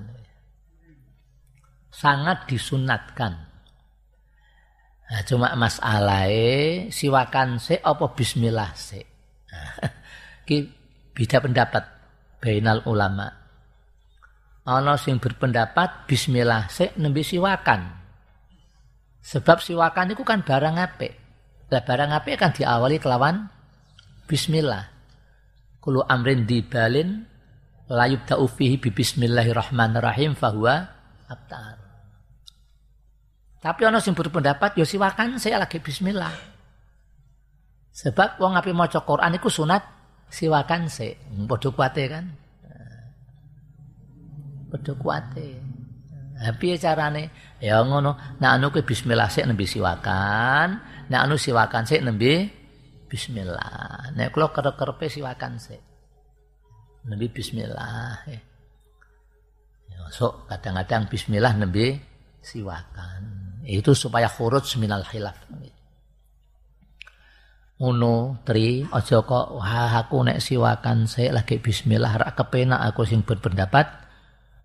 Sangat 1.89 2.46
disunatkan. 2.46 3.34
Nah, 5.12 5.22
cuma 5.27 5.51
masalahnya 5.60 6.88
siwakan 6.88 7.60
se 7.60 7.81
apa 7.81 8.05
bismillah 8.15 8.72
se. 8.77 9.01
Ki 10.48 10.63
beda 11.12 11.43
pendapat 11.43 11.84
bainal 12.39 12.86
ulama. 12.88 13.40
Ana 14.61 14.93
sing 14.93 15.17
berpendapat 15.17 16.05
bismillah 16.05 16.69
sik 16.69 16.93
nembe 17.01 17.25
siwakan. 17.25 17.97
Sebab 19.21 19.61
siwakan 19.61 20.13
itu 20.13 20.21
kan 20.21 20.45
barang 20.45 20.77
apik. 20.77 21.13
Lah 21.73 21.81
barang 21.81 22.11
apik 22.13 22.37
kan 22.37 22.53
diawali 22.53 23.01
kelawan 23.01 23.49
bismillah. 24.29 24.85
Kulu 25.81 26.05
amrin 26.05 26.45
dibalin 26.45 27.25
la 27.89 28.05
yubda'u 28.05 28.45
fihi 28.45 28.77
bi 28.77 28.93
bismillahirrahmanirrahim 28.93 30.37
fahuwa 30.37 30.85
abtar. 31.25 31.81
Tapi 33.61 33.81
ana 33.85 34.01
sing 34.01 34.13
berpendapat 34.13 34.77
ya 34.77 34.85
siwakan 34.85 35.41
saya 35.41 35.57
lagi 35.61 35.81
bismillah. 35.81 36.33
Sebab 37.93 38.41
wong 38.41 38.57
api 38.57 38.73
maca 38.73 39.01
Quran 39.05 39.37
iku 39.37 39.49
sunat 39.49 39.81
siwakan 40.29 40.89
se. 40.89 41.17
Padha 41.49 41.69
kuate 41.69 42.03
kan. 42.09 42.25
Padha 44.71 44.93
kuate. 44.95 45.49
Nah, 46.39 46.55
piye 46.57 46.79
carane? 46.79 47.29
Ya 47.59 47.83
ngono. 47.83 48.39
Nek 48.39 48.51
anu 48.55 48.71
kuwi 48.71 48.87
bismillah 48.87 49.29
sik 49.29 49.45
nembe 49.45 49.67
siwakan, 49.67 50.79
nek 51.11 51.21
anu 51.21 51.35
siwakan 51.35 51.83
sik 51.85 52.01
nembe 52.01 52.49
bismillah. 53.05 54.15
Nek 54.15 54.31
kula 54.31 54.49
kerep-kerepe 54.49 55.11
siwakan 55.11 55.59
sik. 55.59 55.81
Nembe 57.05 57.27
bismillah. 57.29 58.25
Ya, 59.91 60.01
so 60.09 60.47
kadang-kadang 60.49 61.11
bismillah 61.11 61.53
nembe 61.53 61.99
siwakan. 62.41 63.21
Itu 63.67 63.93
supaya 63.93 64.25
khurut 64.25 64.65
minal 64.81 65.05
khilaf 65.05 65.37
ngono 67.81 68.45
tri 68.45 68.85
aja 68.93 69.25
kok 69.25 69.57
wah 69.57 69.89
aku 69.97 70.21
nek 70.21 70.37
siwakan 70.37 71.09
sik 71.09 71.33
lagi 71.33 71.57
bismillah 71.57 72.13
rak 72.13 72.37
kepenak 72.37 72.77
aku 72.77 73.09
sing 73.09 73.25
berpendapat 73.25 74.00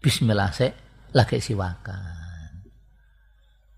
bismillah 0.01 0.51
sik. 0.53 0.73
Lagi 1.17 1.41
siwakan. 1.41 2.27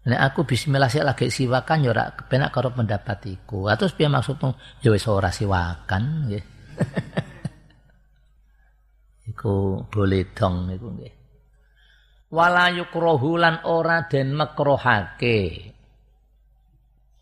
Nek 0.08 0.20
aku 0.32 0.48
bismillah 0.48 0.88
sik 0.88 1.04
lagi 1.04 1.28
siwakan 1.28 1.84
ya 1.84 1.92
rak 1.92 2.24
kepenak 2.24 2.48
karo 2.48 2.72
pendapat 2.72 3.28
iku 3.28 3.68
terus 3.76 3.92
piye 3.92 4.08
maksudmu? 4.08 4.80
Ya 4.80 4.88
wis 4.88 5.04
ora 5.04 5.28
siwakan 5.28 6.32
nggih. 6.32 6.44
Iku 9.28 9.84
boleh 9.92 10.32
dong 10.32 10.72
iku 10.72 10.88
nggih. 10.88 11.14
Wala 12.32 12.72
yukrahu 12.72 13.36
lan 13.36 13.60
ora 13.68 14.08
den 14.08 14.32
makrohake 14.32 15.40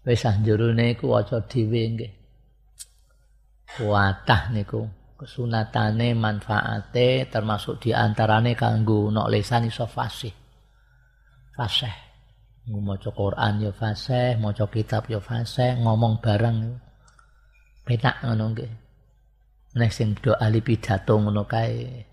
wis 0.06 0.22
anjurune 0.22 0.94
iku 0.94 1.18
aja 1.18 1.42
dhewe 1.42 1.82
nggih. 1.90 2.12
Kuatah 3.66 4.54
niku 4.54 4.86
kesunatane 5.16 6.12
manfaate 6.12 7.32
termasuk 7.32 7.80
diantarane 7.80 8.52
kanggo 8.52 9.08
nok 9.08 9.32
lesan 9.32 9.68
iso 9.68 9.88
fasih. 9.88 10.32
Fasih. 11.56 11.96
Maca 12.66 13.10
Quran 13.14 13.62
ya 13.62 13.70
fasih, 13.70 14.36
maca 14.42 14.66
kitab 14.66 15.06
ya 15.06 15.22
fasih, 15.22 15.78
ngomong 15.80 16.18
bareng 16.18 16.76
penak 17.86 18.20
ngono 18.26 18.44
nggih. 18.52 18.72
Nek 19.76 19.90
sing 19.92 20.18
do 20.18 20.34
ahli 20.34 20.60
pidato 20.60 21.14
ngono 21.16 21.46
kae. 21.46 22.04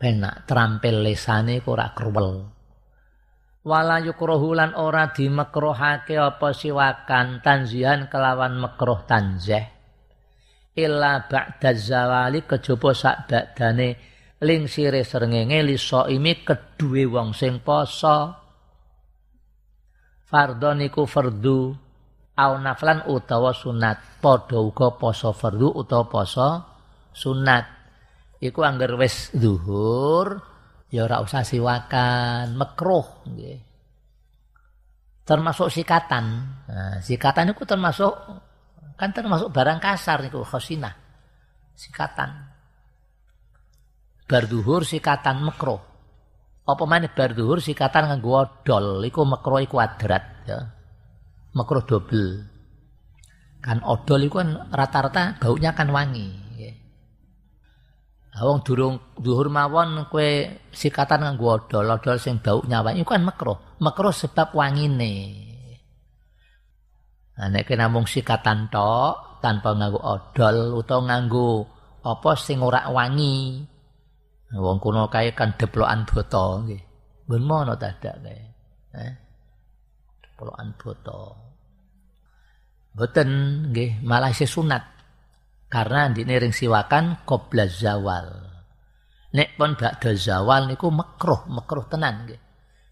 Penak 0.00 0.48
trampil 0.48 1.04
lesane 1.04 1.60
kok 1.60 1.72
ora 1.74 1.92
kruwel 1.92 2.54
wala 3.64 3.96
yukrohu 4.04 4.52
lan 4.52 4.76
ora 4.76 5.08
dimekrohake 5.08 6.20
apa 6.20 6.52
siwakan 6.52 7.40
tanzihan 7.40 8.12
kelawan 8.12 8.60
mekroh 8.60 9.08
tanzeh 9.08 9.73
illa 10.74 11.22
ba'da 11.30 11.70
zawali 11.74 12.42
kejaba 12.46 12.90
sak 12.90 13.30
badane. 13.30 13.88
Ling 14.44 14.68
sire 14.68 15.06
srengenge 15.06 15.62
li 15.64 15.78
saimi 15.78 16.44
kedue 16.44 17.06
wong 17.08 17.32
sing 17.32 17.62
poso. 17.64 18.34
Fardhon 20.26 20.84
iku 20.84 21.06
fardu. 21.06 21.72
Au 22.34 22.52
naflan 22.58 23.06
utawa 23.06 23.54
sunat. 23.54 24.20
Padha 24.20 24.58
uga 24.58 24.98
poso 24.98 25.30
fardu 25.30 25.70
utawa 25.70 26.04
poso 26.10 26.48
sunat. 27.14 27.64
Iku 28.42 28.60
angger 28.60 28.98
wis 29.00 29.32
zuhur 29.32 30.42
ya 30.90 31.06
ora 31.06 31.22
usah 31.24 31.46
siwakan. 31.46 32.58
Termasuk 35.24 35.72
sikatan. 35.72 36.24
Nah, 36.68 37.00
sikatan 37.00 37.56
itu 37.56 37.64
termasuk 37.64 38.12
kan 38.94 39.10
termasuk 39.10 39.50
barang 39.50 39.78
kasar 39.82 40.22
niku 40.22 40.46
khosinah. 40.46 40.94
Sikatan. 41.74 42.30
Barduhur 44.24 44.86
sikatan 44.86 45.42
makruh. 45.42 45.82
Apa 46.64 46.84
maneh 46.88 47.12
barduhur 47.12 47.60
sikatan 47.60 48.08
nganggo 48.08 48.40
odol 48.40 49.04
iku 49.04 49.26
makruh 49.26 49.60
iku 49.60 49.82
adrat 49.82 50.24
ya. 50.48 50.58
Makruh 51.52 51.84
double. 51.84 52.46
Kan 53.60 53.84
odol 53.84 54.24
iku 54.24 54.40
kan 54.40 54.70
rata-rata 54.72 55.36
baunya 55.36 55.76
kan 55.76 55.90
wangi. 55.92 56.44
Wong 58.34 58.66
durung 58.66 59.14
dhuhur 59.14 59.46
mawon 59.46 60.10
kowe 60.10 60.26
sikatan 60.74 61.22
nganggo 61.22 61.54
odol, 61.54 61.86
odol 61.86 62.18
sing 62.18 62.42
bau 62.42 62.66
nyawa 62.66 62.90
iku 62.98 63.14
kan 63.14 63.22
makruh. 63.22 63.78
Makruh 63.78 64.10
sebab 64.10 64.50
wangine. 64.58 65.53
Nah 67.34 67.48
nek 67.50 67.66
namung 67.74 68.06
sikatan 68.06 68.70
tok 68.70 69.42
tanpa 69.42 69.74
nganggo 69.74 70.00
odol 70.00 70.78
utawa 70.78 71.02
nganggo 71.10 71.66
apa 72.06 72.30
sing 72.38 72.62
ora 72.62 72.86
wangi. 72.92 73.64
Wong 74.54 74.78
kuno 74.78 75.10
kae 75.10 75.34
kan 75.34 75.58
deplokan 75.58 76.06
boto 76.06 76.62
nggih. 76.62 76.82
Mun 77.26 77.42
mono 77.42 77.74
dadak 77.74 78.22
kae. 78.22 78.38
Eh. 78.94 79.12
Deplokan 80.22 80.78
boto. 80.78 81.22
Boten 82.94 83.30
nggih, 83.74 84.06
malah 84.06 84.30
isih 84.30 84.46
sunat. 84.46 84.84
Karena 85.66 86.06
ndine 86.06 86.38
ring 86.38 86.54
siwakan 86.54 87.26
qabla 87.26 87.66
zawal. 87.66 88.30
Nek 89.34 89.58
pun 89.58 89.74
ba'da 89.74 90.14
zawal 90.14 90.70
niku 90.70 90.94
makruh, 90.94 91.50
makruh 91.50 91.90
tenan 91.90 92.22
nggih. 92.22 92.38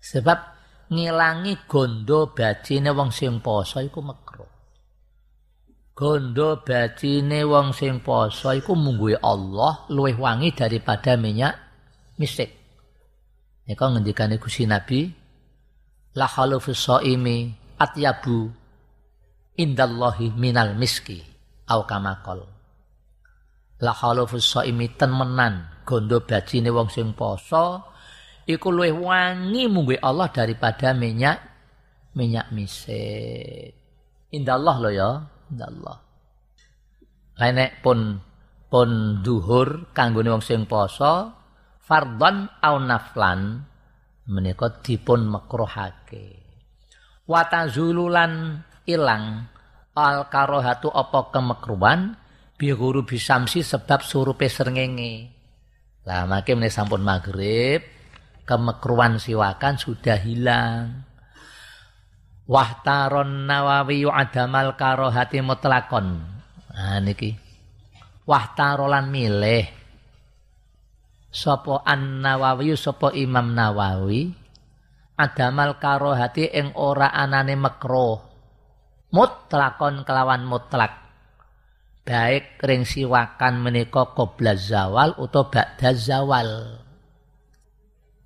Sebab 0.02 0.51
ngilangi 0.92 1.64
gondo 1.64 2.36
bajine 2.36 2.92
wong 2.92 3.08
sing 3.08 3.40
poso 3.40 3.80
iku 3.80 4.04
makruh. 4.04 4.52
Gondo 5.96 6.60
bajine 6.60 7.40
wong 7.48 7.72
sing 7.72 8.04
poso 8.04 8.52
iku 8.52 8.76
mungguhe 8.76 9.16
Allah 9.24 9.88
luwih 9.88 10.20
wangi 10.20 10.52
daripada 10.52 11.16
minyak 11.16 11.56
misik. 12.20 12.52
Nika 13.64 13.88
ngendikane 13.88 14.36
Gusti 14.36 14.68
Nabi 14.68 15.08
la 16.12 16.28
halu 16.28 16.60
fi 16.60 16.76
shaimi 16.76 17.48
atyabu 17.80 18.52
indallahi 19.56 20.28
minal 20.36 20.76
miski 20.76 21.24
au 21.72 21.88
kamakol 21.88 22.44
la 23.82 23.92
khalafus 23.92 24.46
saimi 24.54 24.94
temenan 24.94 25.82
gondo 25.82 26.22
bajine 26.22 26.70
wong 26.70 26.86
sing 26.86 27.10
poso 27.18 27.82
iku 28.46 28.68
luwih 28.74 28.94
wangi 28.94 29.70
mungguhe 29.70 29.98
Allah 30.02 30.28
daripada 30.30 30.92
minyak 30.92 31.38
minyak 32.16 32.52
misik. 32.52 33.76
Indallah 34.32 34.76
lo 34.80 34.90
ya, 34.92 35.10
indallah. 35.52 35.98
Lainnya 37.36 37.72
pun 37.80 38.20
pun 38.72 39.20
duhur 39.20 39.92
kanggone 39.92 40.32
wong 40.32 40.44
sing 40.44 40.64
poso 40.64 41.32
fardhon 41.84 42.48
au 42.64 42.76
naflan 42.80 43.60
menika 44.28 44.80
dipun 44.80 45.28
makruhake. 45.28 46.40
Wa 47.28 47.48
tazululan 47.48 48.64
ilang 48.88 49.48
al 49.92 50.32
karohatu 50.32 50.88
apa 50.88 51.28
kemekruan 51.32 52.16
bi 52.56 52.72
guru 52.72 53.04
bisamsi 53.04 53.60
sebab 53.60 54.00
surupe 54.00 54.48
srengenge. 54.48 55.28
Lah 56.08 56.24
makin 56.24 56.64
sampun 56.72 57.04
maghrib 57.04 58.01
kemekruan 58.44 59.22
siwakan 59.22 59.78
sudah 59.78 60.18
hilang. 60.18 61.06
Wahtaron 62.50 63.46
Nawawi 63.46 64.04
adamal 64.10 64.74
karohati 64.74 65.38
mutlakon. 65.40 66.20
Nah 66.74 66.98
niki. 66.98 67.38
Wahtarolan 68.26 69.08
milih. 69.08 69.66
Sopo 71.32 71.80
an 71.80 72.20
Nawawi 72.20 72.76
sopo 72.76 73.08
Imam 73.14 73.56
Nawawi 73.56 74.28
adamal 75.16 75.78
karohati 75.78 76.50
ing 76.50 76.74
ora 76.74 77.14
anane 77.14 77.54
makruh. 77.54 78.18
Mutlakon 79.14 80.02
kelawan 80.02 80.42
mutlak. 80.42 80.98
Baik 82.02 82.58
ring 82.66 82.82
siwakan 82.82 83.62
menika 83.62 84.10
qabla 84.18 84.58
zawal 84.58 85.14
utawa 85.22 85.46
ba'da 85.46 85.94
zawal. 85.94 86.81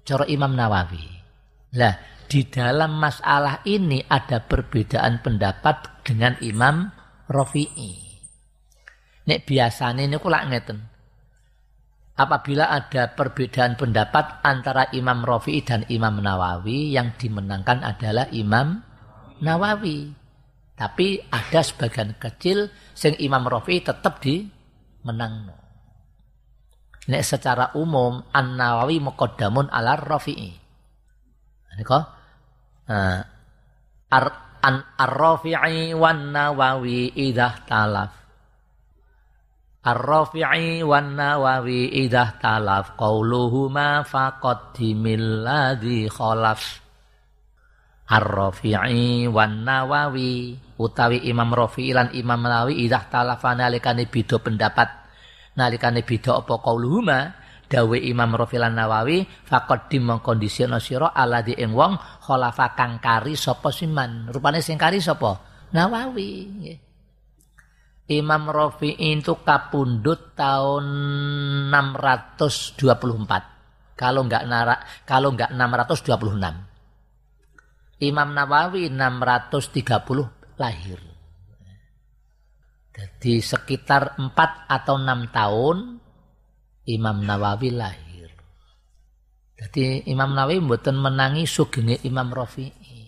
Cara 0.07 0.23
Imam 0.31 0.55
Nawawi. 0.55 1.03
Lah, 1.75 1.99
di 2.31 2.47
dalam 2.47 2.95
masalah 3.03 3.67
ini 3.67 4.07
ada 4.07 4.39
perbedaan 4.39 5.19
pendapat 5.19 6.07
dengan 6.07 6.39
Imam 6.47 6.95
Rafi'i. 7.27 8.07
Nek 9.27 9.43
biasanya 9.43 10.07
ini 10.07 10.15
kulak 10.23 10.47
ngeten. 10.47 10.79
Apabila 12.17 12.71
ada 12.71 13.11
perbedaan 13.19 13.75
pendapat 13.75 14.47
antara 14.47 14.87
Imam 14.95 15.27
Rafi'i 15.27 15.67
dan 15.67 15.83
Imam 15.91 16.23
Nawawi, 16.23 16.95
yang 16.95 17.19
dimenangkan 17.19 17.83
adalah 17.83 18.31
Imam 18.31 18.79
Nawawi. 19.43 20.15
Tapi 20.79 21.19
ada 21.35 21.61
sebagian 21.67 22.15
kecil 22.15 22.71
sing 22.95 23.19
Imam 23.19 23.43
Rafi'i 23.43 23.83
tetap 23.83 24.23
di 24.23 24.47
menang. 25.03 25.66
Nek 27.07 27.23
secara 27.23 27.71
umum 27.79 28.19
An 28.35 28.59
Nawawi 28.59 28.99
muqaddamun 28.99 29.71
ala 29.71 29.95
Rafi'i. 29.95 30.51
Ini 31.77 31.85
kok 31.85 32.05
ar 34.11 34.27
an 34.67 34.77
ar-rafi'i 34.99 35.95
wan 35.95 36.33
nawawi 36.35 37.13
idah 37.15 37.55
talaf. 37.69 38.13
Ar-rafi'i 39.87 40.83
wan 40.83 41.15
nawawi 41.15 41.93
idah 42.07 42.41
talaf 42.43 42.99
qauluhuma 42.99 44.03
faqaddimil 44.03 45.47
ladzi 45.47 46.11
khalaf. 46.11 46.83
Ar-rafi'i 48.11 49.31
wan 49.31 49.63
nawawi 49.63 50.57
utawi 50.81 51.29
Imam 51.29 51.53
Rafi'i 51.53 51.93
lan 51.95 52.11
Imam 52.17 52.41
Nawawi 52.41 52.83
idah 52.87 53.07
talafana 53.11 53.67
nalikane 53.67 54.07
beda 54.07 54.39
pendapat 54.39 55.06
nalikane 55.57 56.05
beda 56.05 56.45
apa 56.45 56.61
qauluhuma? 56.61 57.49
Dawe 57.67 57.99
Imam 57.99 58.31
Rafilan 58.39 58.79
Nawawi 58.79 59.27
fakot 59.27 59.91
dimengkondisiono 59.91 60.79
sira 60.79 61.11
di 61.43 61.59
ing 61.59 61.75
wong 61.75 61.99
kholafa 62.23 62.79
kang 62.79 63.03
kari 63.03 63.35
sapa 63.35 63.75
siman. 63.75 64.31
Rupane 64.31 64.63
sing 64.63 64.79
kari 64.79 65.03
sapa? 65.03 65.35
Nawawi. 65.75 66.31
Imam 68.07 68.47
Rafi 68.47 68.95
itu 68.95 69.43
kapundut 69.43 70.39
tahun 70.39 70.87
624 71.75 73.99
kalau 73.99 74.23
enggak 74.23 74.47
nara 74.47 74.79
kalau 75.03 75.35
enggak 75.35 75.51
626 75.51 78.07
Imam 78.07 78.31
Nawawi 78.31 78.95
630 78.95 80.55
lahir 80.55 81.16
jadi 82.97 83.45
sekitar 83.45 84.17
4 84.17 84.33
atau 84.73 84.97
6 84.97 85.29
tahun 85.29 85.77
Imam 86.89 87.17
Nawawi 87.21 87.69
lahir. 87.77 88.33
Jadi 89.53 90.09
Imam 90.09 90.33
Nawawi 90.33 90.65
mboten 90.65 90.97
menangi 90.97 91.45
sugenge 91.45 92.01
Imam 92.09 92.33
Rafi'i. 92.33 93.05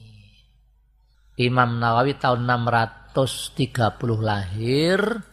Imam 1.41 1.81
Nawawi 1.81 2.21
tahun 2.21 2.45
630 2.45 3.17
lahir, 4.21 5.25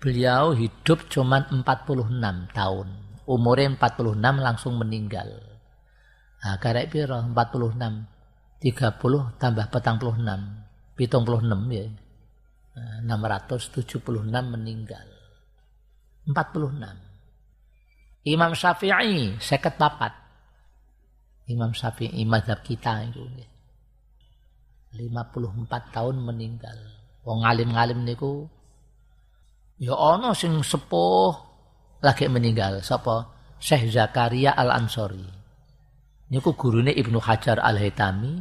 beliau 0.00 0.56
hidup 0.56 1.04
cuma 1.12 1.44
46 1.44 2.56
tahun. 2.56 2.88
Umurnya 3.28 3.76
46 3.76 4.16
langsung 4.40 4.80
meninggal. 4.80 5.28
Nah, 6.38 6.56
karek 6.56 6.88
piro 6.88 7.20
46 7.20 8.08
30 8.62 9.36
tambah 9.36 9.66
46 9.68 10.96
76 10.96 11.76
ya. 11.76 12.07
Nah, 12.78 13.18
676 13.18 14.30
meninggal. 14.30 15.06
46. 16.28 17.08
Imam 18.28 18.52
Syafi'i 18.52 19.40
seket 19.40 19.80
papat. 19.80 20.12
Imam 21.48 21.72
Syafi'i 21.72 22.22
madhab 22.28 22.60
kita 22.60 23.08
itu. 23.08 23.24
54 24.92 25.94
tahun 25.94 26.16
meninggal. 26.20 26.76
Wong 27.24 27.44
ngalim-ngalim 27.44 28.04
niku 28.08 28.48
ya 29.80 29.92
ana 29.92 30.32
sing 30.36 30.60
sepuh 30.60 31.32
lagi 32.04 32.28
meninggal. 32.28 32.84
Sapa? 32.84 33.36
Syekh 33.58 33.90
Zakaria 33.90 34.54
Al-Ansori. 34.54 35.24
Niku 36.28 36.54
gurune 36.54 36.92
Ibnu 36.92 37.18
Hajar 37.18 37.58
Al-Haytami. 37.58 38.34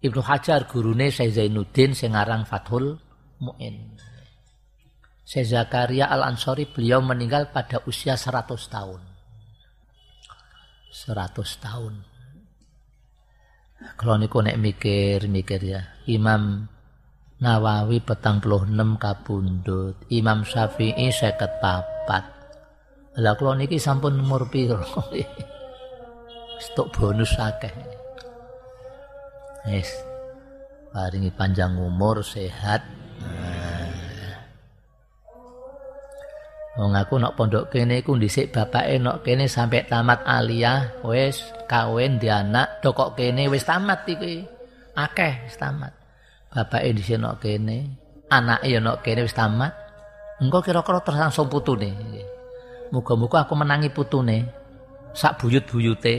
Ibnu 0.00 0.22
Hajar 0.24 0.64
gurune 0.70 1.10
Syekh 1.10 1.36
Zainuddin 1.36 1.92
sing 1.92 2.14
aran 2.16 2.46
Fathul 2.46 3.09
Mu'in. 3.40 3.96
Syekh 5.24 5.46
Zakaria 5.48 6.10
Al-Ansori 6.10 6.68
beliau 6.68 7.00
meninggal 7.00 7.48
pada 7.54 7.80
usia 7.88 8.18
100 8.18 8.46
tahun. 8.68 9.00
100 10.90 11.64
tahun. 11.64 11.94
Kalau 13.96 14.20
niku 14.20 14.44
nek 14.44 14.60
mikir-mikir 14.60 15.60
ya, 15.64 15.80
Imam 16.04 16.68
Nawawi 17.40 18.04
petang 18.04 18.36
puluh 18.36 18.68
enam 18.68 19.00
kabundut, 19.00 19.96
Imam 20.12 20.44
Syafi'i 20.44 21.08
seket 21.08 21.56
papat. 21.56 22.28
Lah 23.16 23.32
kalau 23.40 23.56
niki 23.56 23.80
sampun 23.80 24.20
umur 24.20 24.52
piro? 24.52 24.84
Stok 26.68 26.92
bonus 26.92 27.32
akeh. 27.40 27.72
Yes. 29.64 29.88
Paringi 30.92 31.32
panjang 31.32 31.80
umur, 31.80 32.20
sehat. 32.20 32.99
Wong 36.80 36.96
aku 36.96 37.20
nok 37.20 37.36
pondok 37.36 37.64
kene 37.68 38.00
iku 38.00 38.16
dhisik 38.16 38.56
bapake 38.56 38.96
nok 38.96 39.20
kene 39.20 39.44
sampai 39.52 39.84
tamat 39.84 40.24
aliyah 40.24 41.04
wis 41.04 41.52
kawin 41.68 42.16
di 42.16 42.32
anak 42.32 42.80
dokok 42.80 43.20
kene 43.20 43.52
wis 43.52 43.68
tamat 43.68 44.08
iki. 44.08 44.48
Akeh 44.96 45.44
wis 45.44 45.60
tamat. 45.60 45.92
Bapake 46.48 46.96
dhisik 46.96 47.20
nok 47.20 47.36
kene, 47.36 48.00
anake 48.32 48.72
ya 48.72 48.80
nok 48.80 49.04
kene 49.04 49.28
wis 49.28 49.36
tamat. 49.36 49.76
Engko 50.40 50.64
kira-kira 50.64 51.04
terus 51.04 51.20
langsung 51.20 51.52
putune. 51.52 51.92
Muga-muga 52.96 53.44
aku 53.44 53.52
menangi 53.60 53.92
putune. 53.92 54.48
Sak 55.12 55.36
buyut-buyute. 55.36 56.16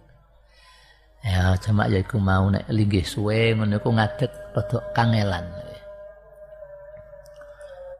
ya 1.28 1.52
cuma 1.60 1.84
ya 1.84 2.00
iku 2.00 2.16
mau 2.16 2.48
nek 2.48 2.64
linggih 2.72 3.04
suwe 3.04 3.52
ngono 3.52 3.76
iku 3.76 3.92
ngadeg 3.92 4.32
rada 4.56 4.78
kangelan. 4.96 5.69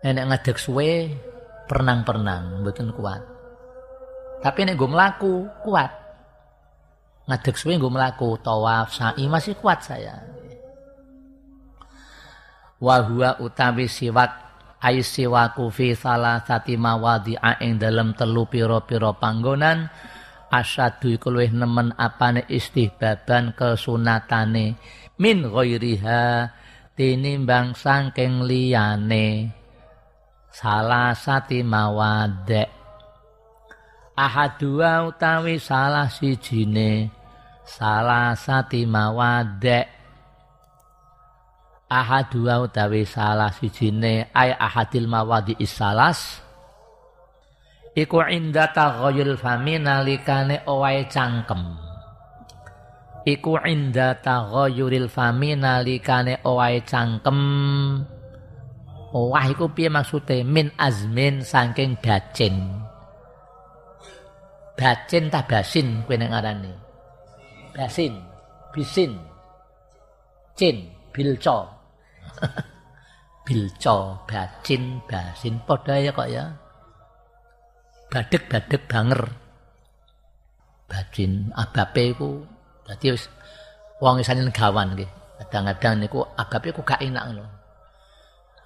Nek 0.01 0.27
ngadeg 0.33 0.57
suwe 0.57 1.13
perenang-perenang 1.69 2.65
mboten 2.65 2.89
kuat. 2.97 3.21
Tapi 4.41 4.65
nek 4.65 4.81
gue 4.81 4.89
melaku 4.89 5.45
kuat. 5.61 5.93
Ngadeg 7.29 7.55
suwe 7.61 7.77
gue 7.77 7.93
melaku 7.93 8.41
tawaf 8.41 8.97
sa'i 8.97 9.29
masih 9.29 9.61
kuat 9.61 9.85
saya. 9.85 10.17
Wa 12.81 13.05
huwa 13.05 13.37
utawi 13.45 13.85
siwak 13.85 14.33
ai 14.81 15.05
siwaku 15.05 15.69
fi 15.69 15.93
salasati 15.93 16.81
mawadi'a 16.81 17.61
ing 17.61 17.77
dalem 17.77 18.17
telu 18.17 18.49
pira-pira 18.49 19.13
panggonan 19.13 19.93
asyadu 20.49 21.13
iku 21.13 21.29
luwih 21.29 21.53
nemen 21.53 21.93
apane 22.01 22.49
istihbaban 22.49 23.53
kesunatane 23.53 24.81
min 25.21 25.45
ghairiha 25.45 26.49
tinimbang 26.97 27.77
sangking 27.77 28.49
liyane 28.49 29.60
salah 30.51 31.15
sati 31.15 31.63
mawade 31.63 32.81
ahadua 34.21 35.09
utawi 35.09 35.57
salah 35.57 36.13
sijine. 36.13 37.09
Salah 37.65 38.37
sati 38.37 38.85
mawade 38.85 39.89
ahadua 41.89 42.61
utawi 42.67 43.09
salah 43.09 43.49
sijine. 43.55 44.29
Ay 44.37 44.53
ahadil 44.53 45.09
mawadi 45.09 45.57
isalas. 45.57 46.45
Iku 47.97 48.23
inda 48.29 48.71
taghayyul 48.71 49.35
fami 49.41 49.81
nalikane 49.81 50.63
owae 50.69 51.11
cangkem. 51.11 51.75
Iku 53.27 53.59
inda 53.67 54.15
taghayyuril 54.21 55.11
fami 55.11 55.59
nalikane 55.59 56.39
owae 56.47 56.81
cangkem 56.87 57.41
owah 59.15 59.45
iku 59.51 59.71
piye 59.75 59.89
maksude 59.91 60.47
min 60.47 60.71
azmin 60.79 61.43
saking 61.43 61.99
bacin 61.99 62.57
bacin 64.79 65.25
ta 65.33 65.41
basin 65.45 66.07
kowe 66.07 66.15
nek 66.17 66.31
ngarani 66.31 66.73
basin 67.75 68.15
bisin 68.73 69.13
cin 70.59 70.77
bilco 71.11 71.69
bilco, 73.51 74.23
bacin, 74.31 75.03
basin 75.11 75.59
padha 75.67 75.99
ya 75.99 76.15
kok 76.15 76.31
ya. 76.31 76.45
Badek-badek 78.07 78.87
banger. 78.87 79.23
Bacin 80.87 81.51
abape 81.55 82.15
iku 82.15 82.47
dadi 82.87 83.15
wis 83.15 83.27
wong 83.99 84.23
isane 84.23 84.47
gawan 84.55 84.95
nggih. 84.95 85.11
Kadang-kadang 85.43 85.95
niku 85.99 86.23
abape 86.39 86.71
ku 86.71 86.87
gak 86.87 87.03
enak 87.03 87.27
lho. 87.35 87.47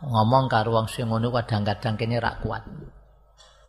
Ngomong 0.02 0.50
karo 0.50 0.74
wong 0.74 0.90
sing 0.90 1.06
ngono 1.06 1.30
kadang-kadang 1.30 1.94
kene 1.94 2.18
rak 2.18 2.42
kuat. 2.42 2.66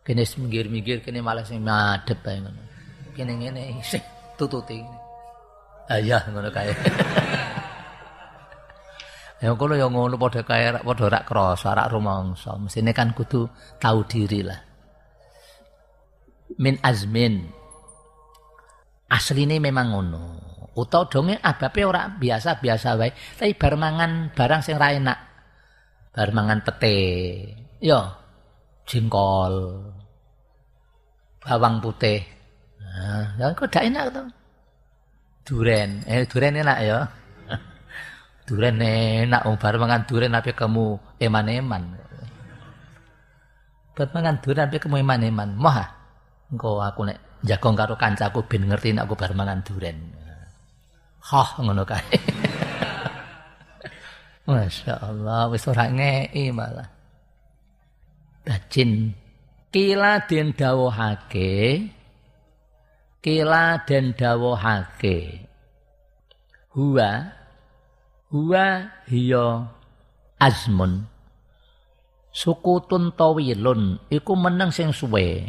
Kene 0.02 0.22
minggir-minggir 0.26 0.98
kene 1.02 1.22
malah 1.22 1.46
sing 1.46 1.62
madhep 1.62 2.18
bae 2.24 2.42
ngono. 2.42 2.62
Kene 3.14 3.32
ngene 3.38 3.78
sing 3.86 4.02
tututi. 4.34 4.82
Ayah 5.86 6.26
ngono 6.30 6.50
kae. 6.50 6.72
Ya 9.36 9.52
kono 9.52 9.76
ya 9.76 9.84
ngono 9.92 10.16
padha 10.16 10.40
kae 10.48 10.72
padha 10.80 11.12
rak 11.12 11.28
krasa, 11.28 11.76
rak 11.76 11.92
rumangsa. 11.92 12.56
Mesine 12.56 12.96
kan 12.96 13.12
kudu 13.12 13.44
tahu 13.76 14.00
diri 14.08 14.40
lah. 14.40 14.56
Min 16.56 16.80
azmin. 16.80 17.44
Asline 19.12 19.60
memang 19.60 19.92
ngono. 19.92 20.22
Utawa 20.76 21.08
donge 21.08 21.36
abape 21.40 21.84
ora 21.84 22.08
biasa-biasa 22.08 22.96
wae, 22.96 23.12
tapi 23.12 23.52
bar 23.56 23.76
mangan 23.76 24.32
barang 24.32 24.60
sing 24.64 24.76
ra 24.80 24.92
enak. 24.92 25.18
Bar 26.16 26.32
mangan 26.32 26.64
pete. 26.64 26.96
Ya 27.84 28.16
jengkol. 28.88 29.84
Bawang 31.44 31.84
putih. 31.84 32.24
Nah, 32.80 33.36
ya 33.36 33.52
kok 33.52 33.68
enak 33.76 34.04
to. 34.16 34.22
Duren, 35.46 36.02
eh 36.08 36.24
duren 36.24 36.56
enak 36.56 36.78
ya. 36.82 36.98
Duren 38.48 38.80
enak 38.80 39.46
wong 39.46 39.60
bar 39.60 39.76
mangan 39.78 40.02
duren 40.08 40.34
ape 40.34 40.56
kamu 40.56 40.98
eman-eman. 41.22 41.82
Bar 43.94 44.08
mangan 44.10 44.40
duren 44.42 44.66
ape 44.66 44.82
kamu 44.82 45.04
eman-eman. 45.04 45.54
Moh 45.54 45.76
engko 46.50 46.82
aku 46.82 47.06
nek 47.06 47.18
jagong 47.46 47.76
karo 47.78 47.94
kancaku 47.94 48.42
ben 48.48 48.66
ngerti 48.66 48.96
nek 48.96 49.06
aku 49.06 49.14
bar 49.14 49.36
mangan 49.38 49.62
duren. 49.62 49.98
Hah 51.20 51.62
ngono 51.62 51.84
kae. 51.86 52.16
Masya 54.46 55.02
Allah, 55.02 55.50
wis 55.50 55.66
ora 55.66 55.90
ngei 55.90 56.54
malah. 56.54 56.86
Bacin 58.46 59.10
kila 59.74 60.22
den 60.30 60.54
dawuhake 60.54 61.82
kila 63.18 63.82
den 63.82 64.14
dawuhake 64.14 65.50
huwa 66.78 67.34
huwa 68.30 68.86
hiya 69.10 69.66
azmun. 70.38 71.10
Sukutun 72.30 73.18
tawilun 73.18 73.98
iku 74.14 74.32
meneng 74.38 74.70
sing 74.70 74.94
suwe 74.94 75.42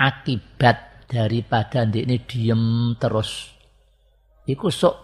akibat 0.00 1.04
daripada 1.12 1.84
ndekne 1.84 2.24
diem 2.24 2.96
terus. 2.96 3.52
Iku 4.48 4.72
sok 4.72 4.96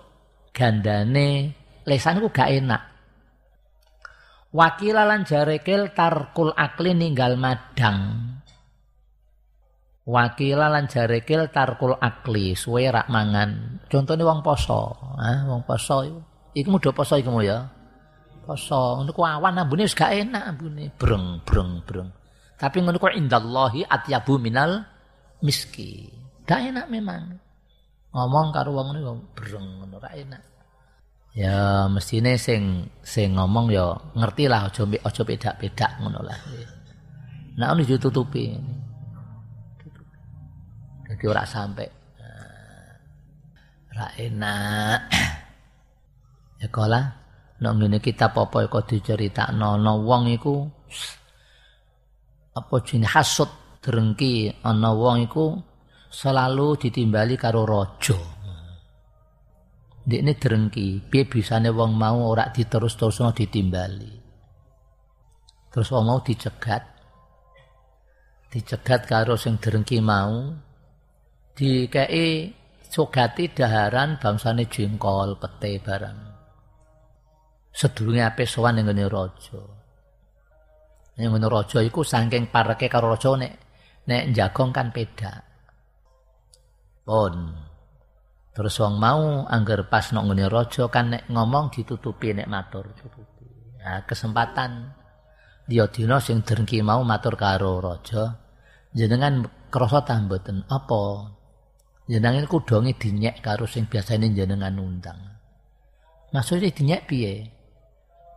gandane 0.57 1.53
lesanku 1.85 2.33
gak 2.33 2.49
enak 2.49 2.96
wakila 4.57 5.05
lan 5.05 5.29
jarekil 5.29 5.93
tarkul 5.93 6.57
akli 6.57 6.97
ninggal 6.97 7.37
madang 7.37 8.33
wakila 10.09 10.73
lan 10.73 10.89
jarekil 10.89 11.53
tarkul 11.53 11.93
akli 12.01 12.57
suwe 12.57 12.89
rak 12.89 13.13
mangan 13.13 13.85
contohnya 13.93 14.25
wong 14.25 14.41
poso 14.41 14.97
ah 15.21 15.45
wong 15.45 15.61
poso 15.69 16.09
Iku 16.57 16.73
mudah 16.73 16.93
poso 16.97 17.21
iku 17.21 17.45
ya. 17.45 17.69
Poso 18.49 18.97
ngono 18.97 19.13
ku 19.13 19.21
awan 19.21 19.61
ambune 19.61 19.85
wis 19.85 19.93
gak 19.93 20.17
enak 20.17 20.57
ambune, 20.57 20.89
breng 20.97 21.45
breng 21.45 21.85
breng. 21.85 22.09
Tapi 22.57 22.81
ngono 22.81 22.97
ku 22.97 23.13
indallahi 23.13 23.85
atyabu 23.85 24.41
minal 24.41 24.81
miski. 25.45 26.09
Gak 26.49 26.73
enak 26.73 26.89
memang. 26.89 27.37
Ngomong 28.17 28.57
karo 28.57 28.73
wong 28.73 28.97
niku 28.97 29.13
breng 29.37 29.67
ngono 29.85 30.01
enak. 30.01 30.56
Ya 31.37 31.85
mestine 31.93 32.41
sing 32.41 32.89
sing 33.05 33.37
ngomong 33.37 33.69
ya 33.69 33.93
ngerti 34.17 34.49
lah 34.49 34.73
aja 34.73 34.89
aja 34.89 35.21
bedak-bedak 35.21 36.01
ngono 36.01 36.25
lah. 36.25 36.41
Nah 37.61 37.77
ini 37.77 37.85
ditutupi. 37.85 38.57
Jadi 41.05 41.25
ora 41.29 41.45
sampai. 41.45 41.89
Ra 43.93 44.09
enak. 44.17 45.01
Ya 46.57 46.73
kala 46.73 47.13
nek 47.61 47.73
ngene 47.77 48.01
kitab 48.01 48.33
apa 48.33 48.65
iku 48.65 48.81
diceritakno 48.81 49.77
ana 49.77 49.93
wong 49.93 50.33
iku 50.33 50.65
apa 52.57 52.81
jenenge 52.81 53.13
hasud 53.13 53.77
drengki 53.85 54.65
ana 54.65 54.97
wong 54.97 55.29
iku 55.29 55.53
selalu 56.09 56.81
ditimbali 56.81 57.37
karo 57.37 57.69
raja. 57.69 58.36
Ndekne 60.07 60.33
drengki, 60.39 61.03
piye 61.11 61.27
bisane 61.27 61.71
wong 61.75 61.99
mau 61.99 62.31
ora 62.31 62.47
diterus-terusno 62.55 63.35
ditimbali. 63.35 64.15
Terus 65.75 65.91
wong 65.91 66.05
mau 66.07 66.23
dicegat. 66.23 66.83
Dicegat 68.47 69.03
karo 69.11 69.35
sing 69.35 69.59
drengki 69.59 69.99
mau 69.99 70.55
dikei 71.59 72.55
sogati 72.87 73.51
daharan 73.51 74.23
bangsane 74.23 74.71
jengkol, 74.71 75.43
pete 75.43 75.83
barang 75.83 76.37
sedurunge 77.77 78.25
ape 78.25 78.49
sowan 78.49 78.81
ning 78.81 78.89
ngene 78.89 79.05
raja. 79.05 79.61
Ning 81.21 81.29
ngene 81.29 81.49
raja 81.53 81.85
iku 81.85 82.01
saking 82.01 82.49
pareke 82.49 82.89
karo 82.89 83.13
raja 83.13 83.37
nek 83.37 83.53
nek 84.09 84.33
jagong 84.33 84.73
kan 84.73 84.89
beda. 84.89 85.33
Pun. 87.05 87.35
Terus 88.57 88.81
wong 88.81 88.97
mau 88.97 89.45
angger 89.45 89.85
pas 89.93 90.09
nang 90.17 90.33
ngene 90.33 90.49
raja 90.49 90.89
kan 90.89 91.13
nek 91.13 91.29
ngomong 91.29 91.69
ditutupi 91.69 92.33
nek 92.33 92.49
matur. 92.49 92.89
Nah, 93.85 94.01
kesempatan 94.09 94.97
dia 95.69 95.85
dina 95.93 96.17
sing 96.25 96.41
drengki 96.41 96.81
mau 96.81 97.05
matur 97.05 97.37
karo 97.37 97.85
raja 97.85 98.41
jenengan 98.97 99.45
krasa 99.69 100.07
ta 100.07 100.17
mboten 100.17 100.65
apa 100.71 101.37
jenengan 102.07 102.47
kudonge 102.47 102.95
dinyek 102.95 103.43
karo 103.43 103.67
sing 103.67 103.91
biasane 103.91 104.31
jenengan 104.31 104.79
undang 104.79 105.19
maksudnya 106.31 106.71
dinyek 106.71 107.11
piye 107.11 107.57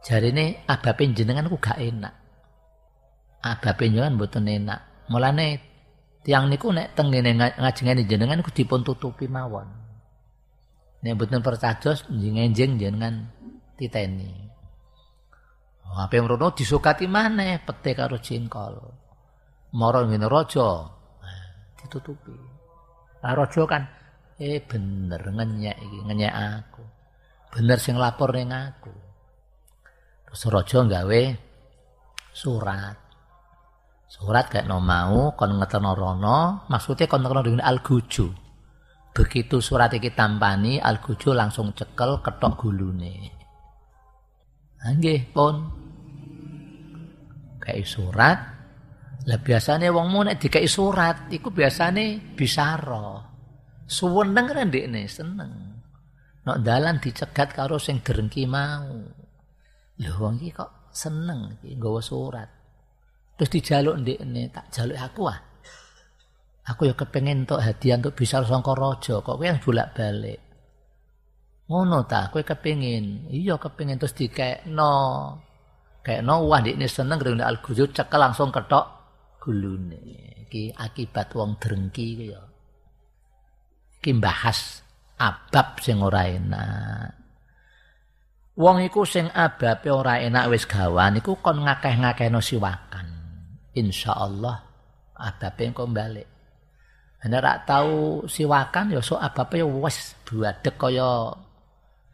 jarine 0.04 0.64
abape 0.68 1.04
jenengan 1.12 1.48
ku 1.52 1.60
gak 1.60 1.80
enak. 1.80 2.14
Abape 3.44 3.88
jenengan 3.88 4.16
mboten 4.16 4.48
enak. 4.48 5.08
Mulane 5.12 5.60
tiang 6.24 6.48
niku 6.52 6.72
nek 6.72 6.96
tengene 6.96 7.36
ngajengane 7.36 8.04
jenengan 8.08 8.44
ku 8.44 8.52
dipun 8.52 8.84
tutupi 8.84 9.28
mawon. 9.28 9.68
Nek 11.00 11.16
mboten 11.16 11.40
percajos 11.40 12.12
jenengan 12.12 13.32
titeni. 13.80 14.50
Oh, 15.90 15.98
apa 15.98 16.14
yang 16.20 16.30
rono 16.30 16.54
disukati 16.54 17.10
mana 17.10 17.58
pete 17.64 17.96
karo 17.96 18.20
jengkol. 18.20 18.78
Moro 19.74 20.00
ngene 20.06 20.28
raja 20.28 20.86
ditutupi. 21.80 22.36
Lah 23.24 23.34
raja 23.34 23.64
kan 23.66 23.84
eh 24.38 24.60
bener 24.60 25.24
ngenyek 25.24 25.78
iki 25.80 26.00
ngenyek 26.06 26.34
aku. 26.36 26.84
Bener 27.56 27.80
sing 27.82 27.98
lapor 27.98 28.36
ning 28.36 28.52
aku. 28.52 28.94
Terus 30.30 30.44
raja 30.52 30.86
gawe 30.86 31.24
surat. 32.36 32.98
Surat 34.10 34.46
kayak 34.50 34.66
no 34.66 34.82
mau 34.82 35.34
kon 35.38 35.58
ngeterno 35.58 35.94
rono, 35.94 36.66
maksudnya 36.70 37.06
kon 37.06 37.22
ngeterno 37.22 37.46
dengan 37.46 37.66
alguju. 37.66 38.49
Begitu 39.10 39.58
surat 39.58 39.90
iki 39.92 40.14
tampani, 40.14 40.78
alguju 40.78 41.34
langsung 41.34 41.74
cekel 41.74 42.22
ketok 42.22 42.54
gulune. 42.56 43.16
Nggih, 44.80 45.34
pun. 45.34 45.56
Kayak 47.60 47.90
surat. 47.90 48.38
Lah 49.28 49.40
biasane 49.44 49.92
wong 49.92 50.08
mu 50.08 50.20
nek 50.24 50.40
dikai 50.40 50.70
surat, 50.70 51.28
iku 51.28 51.52
biasane 51.52 52.34
bisara. 52.38 53.20
Suweneng 53.90 54.46
kan 54.48 54.70
ndekne 54.70 55.04
seneng. 55.10 55.54
Nek 56.46 56.58
dalan 56.64 57.02
dicegat 57.02 57.52
karo 57.52 57.82
sing 57.82 58.00
derengki 58.06 58.48
mau. 58.48 58.94
Lho 60.00 60.14
wong 60.16 60.40
iki 60.40 60.56
kok 60.56 60.94
seneng 60.94 61.60
iki 61.60 61.76
surat. 62.00 62.48
Terus 63.36 63.50
dijaluk 63.52 63.96
ndekne, 64.00 64.48
tak 64.54 64.72
jaluk 64.72 65.00
aku 65.00 65.24
ah. 65.28 65.49
Aku 66.70 66.86
ya 66.86 66.94
kepengen 66.94 67.50
untuk 67.50 67.66
hadiah 67.66 67.98
untuk 67.98 68.14
bisa 68.14 68.46
sangka 68.46 68.78
raja, 68.78 69.26
kok 69.26 69.42
yang 69.42 69.58
bolak-balik. 69.58 70.38
Ngono 71.70 72.06
ta, 72.06 72.30
kowe 72.30 72.42
kepengin. 72.42 73.30
Iya 73.30 73.58
kepengin 73.58 73.98
terus 74.02 74.18
dikekno. 74.18 74.94
Kekno 76.02 76.34
wah 76.50 76.62
ndekne 76.62 76.90
seneng 76.90 77.22
ngene 77.22 77.46
al-ghuyud 77.46 77.94
cekel 77.94 78.18
langsung 78.18 78.50
ketok 78.50 78.86
gulune. 79.38 80.02
Iki 80.50 80.74
akibat 80.74 81.30
wong 81.38 81.62
drengki 81.62 82.34
ya. 82.34 82.42
Iki 84.02 84.12
bahas 84.18 84.82
abab 85.22 85.78
sing 85.78 86.02
ora 86.02 86.26
enak. 86.26 87.10
Wong 88.58 88.82
iku 88.82 89.06
sing 89.06 89.30
ababe 89.30 89.94
ora 89.94 90.18
enak 90.18 90.50
wis 90.50 90.66
gawan 90.66 91.22
iku 91.22 91.38
kon 91.38 91.62
ngakeh-ngakehno 91.66 92.42
siwakan. 92.42 93.08
Insyaallah 93.78 94.58
ababe 95.22 95.64
engko 95.70 95.86
balik. 95.86 96.39
Anda 97.20 97.44
rak 97.44 97.68
tahu 97.68 98.24
siwakan 98.32 98.96
ya 98.96 99.04
so 99.04 99.20
ababe 99.20 99.60
ya 99.60 99.68
wis 99.68 100.16
buadek 100.24 100.80
kaya 100.80 101.36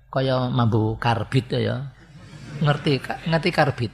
kaya 0.09 0.49
mambu 0.49 0.97
karbit 0.97 1.51
ya. 1.53 1.85
Ngerti 2.61 3.03
ngerti 3.29 3.49
karbit. 3.53 3.91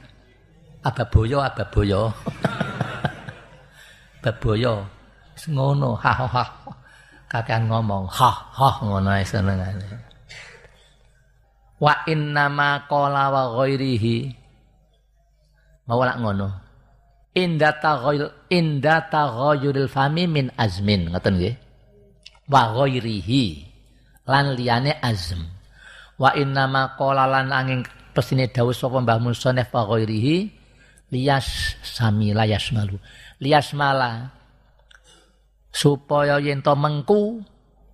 Ababoyo 0.82 1.38
ababoyo. 1.44 2.10
Baboyo. 4.22 4.86
Ngono 5.50 5.98
ha 5.98 6.12
ha. 6.14 6.44
Kakean 7.26 7.66
ngomong 7.66 8.06
ha 8.12 8.30
ha 8.30 8.70
ngono 8.84 9.08
ae 9.10 9.24
senengane. 9.24 10.12
wa 11.82 12.06
innama 12.06 12.86
qala 12.86 13.34
wa 13.34 13.42
ghairihi 13.58 14.30
mawala 15.90 16.14
ngono 16.22 16.48
inda 17.32 17.76
taghayyul 17.76 18.32
inda 18.52 19.08
taghayyuril 19.08 19.88
fami 19.88 20.28
min 20.28 20.52
azmin. 20.56 21.12
Ngoten 21.12 21.40
nggih? 21.40 21.54
Wa 22.48 22.72
ghairihi 22.76 23.44
lan 24.28 24.56
liyane 24.56 24.96
azm. 25.00 25.40
Wa 26.20 26.36
innama 26.36 26.94
qala 27.00 27.26
lan 27.26 27.50
angin 27.50 27.80
pesine 28.12 28.48
dawuh 28.52 28.76
sapa 28.76 29.00
Mbah 29.00 29.18
Musonef 29.18 29.72
wa 29.72 29.88
ghairihi 29.88 30.36
liyas 31.12 31.80
samila 31.80 32.44
yasmalu. 32.44 33.00
Liyasmala 33.40 34.30
supaya 35.72 36.36
yen 36.38 36.60
to 36.60 36.76
mengku 36.76 37.40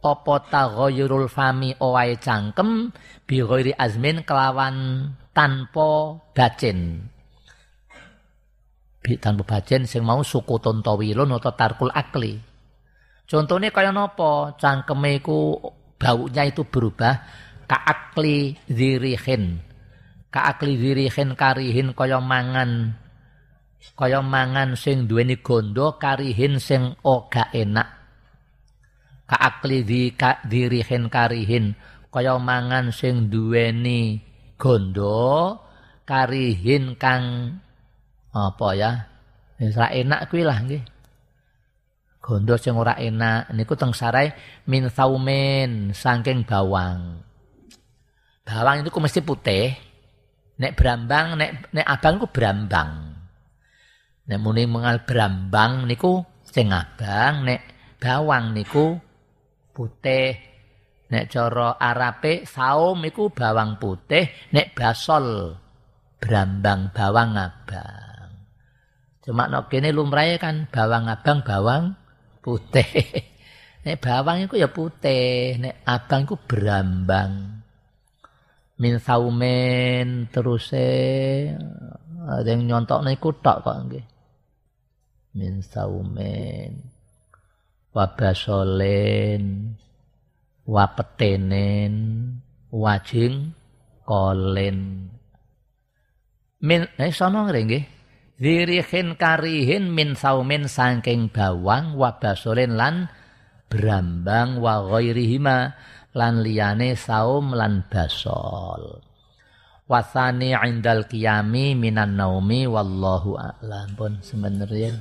apa 0.02 0.34
taghayyurul 0.50 1.30
fami 1.30 1.74
owae 1.78 2.18
cangkem 2.18 2.90
bi 3.26 3.42
ghairi 3.42 3.74
azmin 3.74 4.22
kelawan 4.22 5.10
tanpa 5.34 6.18
bacin 6.34 7.10
bi 9.08 9.16
tanpa 9.16 9.56
bacin 9.56 9.88
sing 9.88 10.04
mau 10.04 10.20
suku 10.20 10.60
tontawilun 10.60 11.32
atau 11.40 11.56
tarkul 11.56 11.88
akli. 11.88 12.36
Contohnya 13.24 13.72
kaya 13.72 13.88
napa? 13.88 14.52
Cangkeme 14.60 15.16
iku 15.24 15.56
baunya 15.96 16.44
itu 16.44 16.68
berubah 16.68 17.14
ka 17.64 17.88
akli 17.88 18.52
zirihin. 18.68 19.64
Ka 20.28 20.52
akli 20.52 20.76
zirihin 20.76 21.32
karihin 21.32 21.96
kaya 21.96 22.20
mangan. 22.20 22.92
Kaya 23.96 24.20
mangan 24.20 24.76
sing 24.76 25.08
duweni 25.08 25.40
gondo 25.40 25.96
karihin 25.96 26.60
sing 26.60 26.92
ora 27.00 27.48
enak. 27.56 27.98
Kaakli 29.28 29.84
di 29.84 30.16
ka, 30.16 30.40
dirihin 30.48 31.12
karihin 31.12 31.76
kaya 32.08 32.40
mangan 32.40 32.88
sing 32.88 33.28
duweni 33.28 34.24
gondo 34.56 35.60
karihin 36.08 36.96
kang 36.96 37.60
apa 38.32 38.68
ya? 38.76 38.90
Wis 39.58 39.74
enak 39.74 40.30
kuwi 40.30 40.46
lah 40.46 40.62
nggih. 40.62 40.82
Gondo 42.22 42.54
sing 42.60 42.76
ora 42.76 42.94
enak 42.98 43.50
niku 43.56 43.74
teng 43.74 43.96
sarai 43.96 44.30
min 44.68 44.86
saumen 44.92 45.96
saking 45.96 46.44
bawang. 46.44 47.24
Bawang 48.44 48.84
itu 48.84 48.90
mesti 48.92 49.20
putih. 49.24 49.72
Nek 50.58 50.74
brambang 50.74 51.38
nek 51.38 51.70
nek 51.72 51.86
abang 51.86 52.18
ku 52.18 52.26
brambang. 52.28 52.90
Nek 54.28 54.38
muni 54.42 54.68
mengal 54.68 55.08
brambang 55.08 55.88
niku 55.88 56.20
sing 56.44 56.68
abang 56.74 57.48
nek 57.48 57.60
bawang 57.96 58.52
niku 58.52 58.98
putih. 59.72 60.48
Nek 61.08 61.32
cara 61.32 61.80
Arabe 61.80 62.44
saum 62.44 63.00
iku 63.08 63.32
bawang 63.32 63.80
putih, 63.80 64.28
nek 64.52 64.76
basol 64.76 65.56
brambang 66.20 66.92
bawang 66.92 67.32
abang. 67.32 68.07
Cuma 69.28 69.44
nek 69.44 69.68
kene 69.68 69.92
lumrahe 69.92 70.40
kan 70.40 70.72
bawang 70.72 71.04
abang 71.04 71.44
bawang 71.44 71.92
putih. 72.40 72.88
nek 73.84 74.00
bawang 74.00 74.48
ya 74.56 74.72
putih, 74.72 75.60
nek 75.60 75.84
abang 75.84 76.24
iku 76.24 76.40
brambang. 76.48 77.60
Min 78.80 78.96
saumen 78.96 80.32
teruse 80.32 80.88
ada 82.24 82.48
yang 82.48 82.64
nyontok 82.64 83.04
niku 83.04 83.36
tok 83.44 83.68
kok 83.68 83.76
nggih. 83.84 84.04
Min 85.36 85.60
saumen 85.60 86.88
wabasolen 87.92 89.76
wapetenen 90.64 91.92
wajing 92.72 93.52
kolen 94.08 95.04
min 96.64 96.80
eh 96.96 97.12
sono 97.12 97.44
nggih 97.44 97.97
dirihin 98.38 99.18
karihin 99.18 99.90
min 99.90 100.14
saumin 100.14 100.70
saking 100.70 101.28
bawang 101.28 101.98
wabasolen 101.98 102.78
lan 102.78 103.10
brambang 103.66 104.62
wa 104.62 104.80
ghairihima 104.86 105.74
lan 106.16 106.40
liyane 106.40 106.94
saum 106.94 107.52
lan 107.52 107.84
basol. 107.90 109.02
Wasani 109.88 110.52
indal 110.52 111.08
qiyami 111.08 111.72
minan 111.72 112.20
naumi 112.20 112.68
wallahu 112.68 113.40
a'lam. 113.40 113.96
Pun 113.96 114.20
sebenarnya 114.20 115.00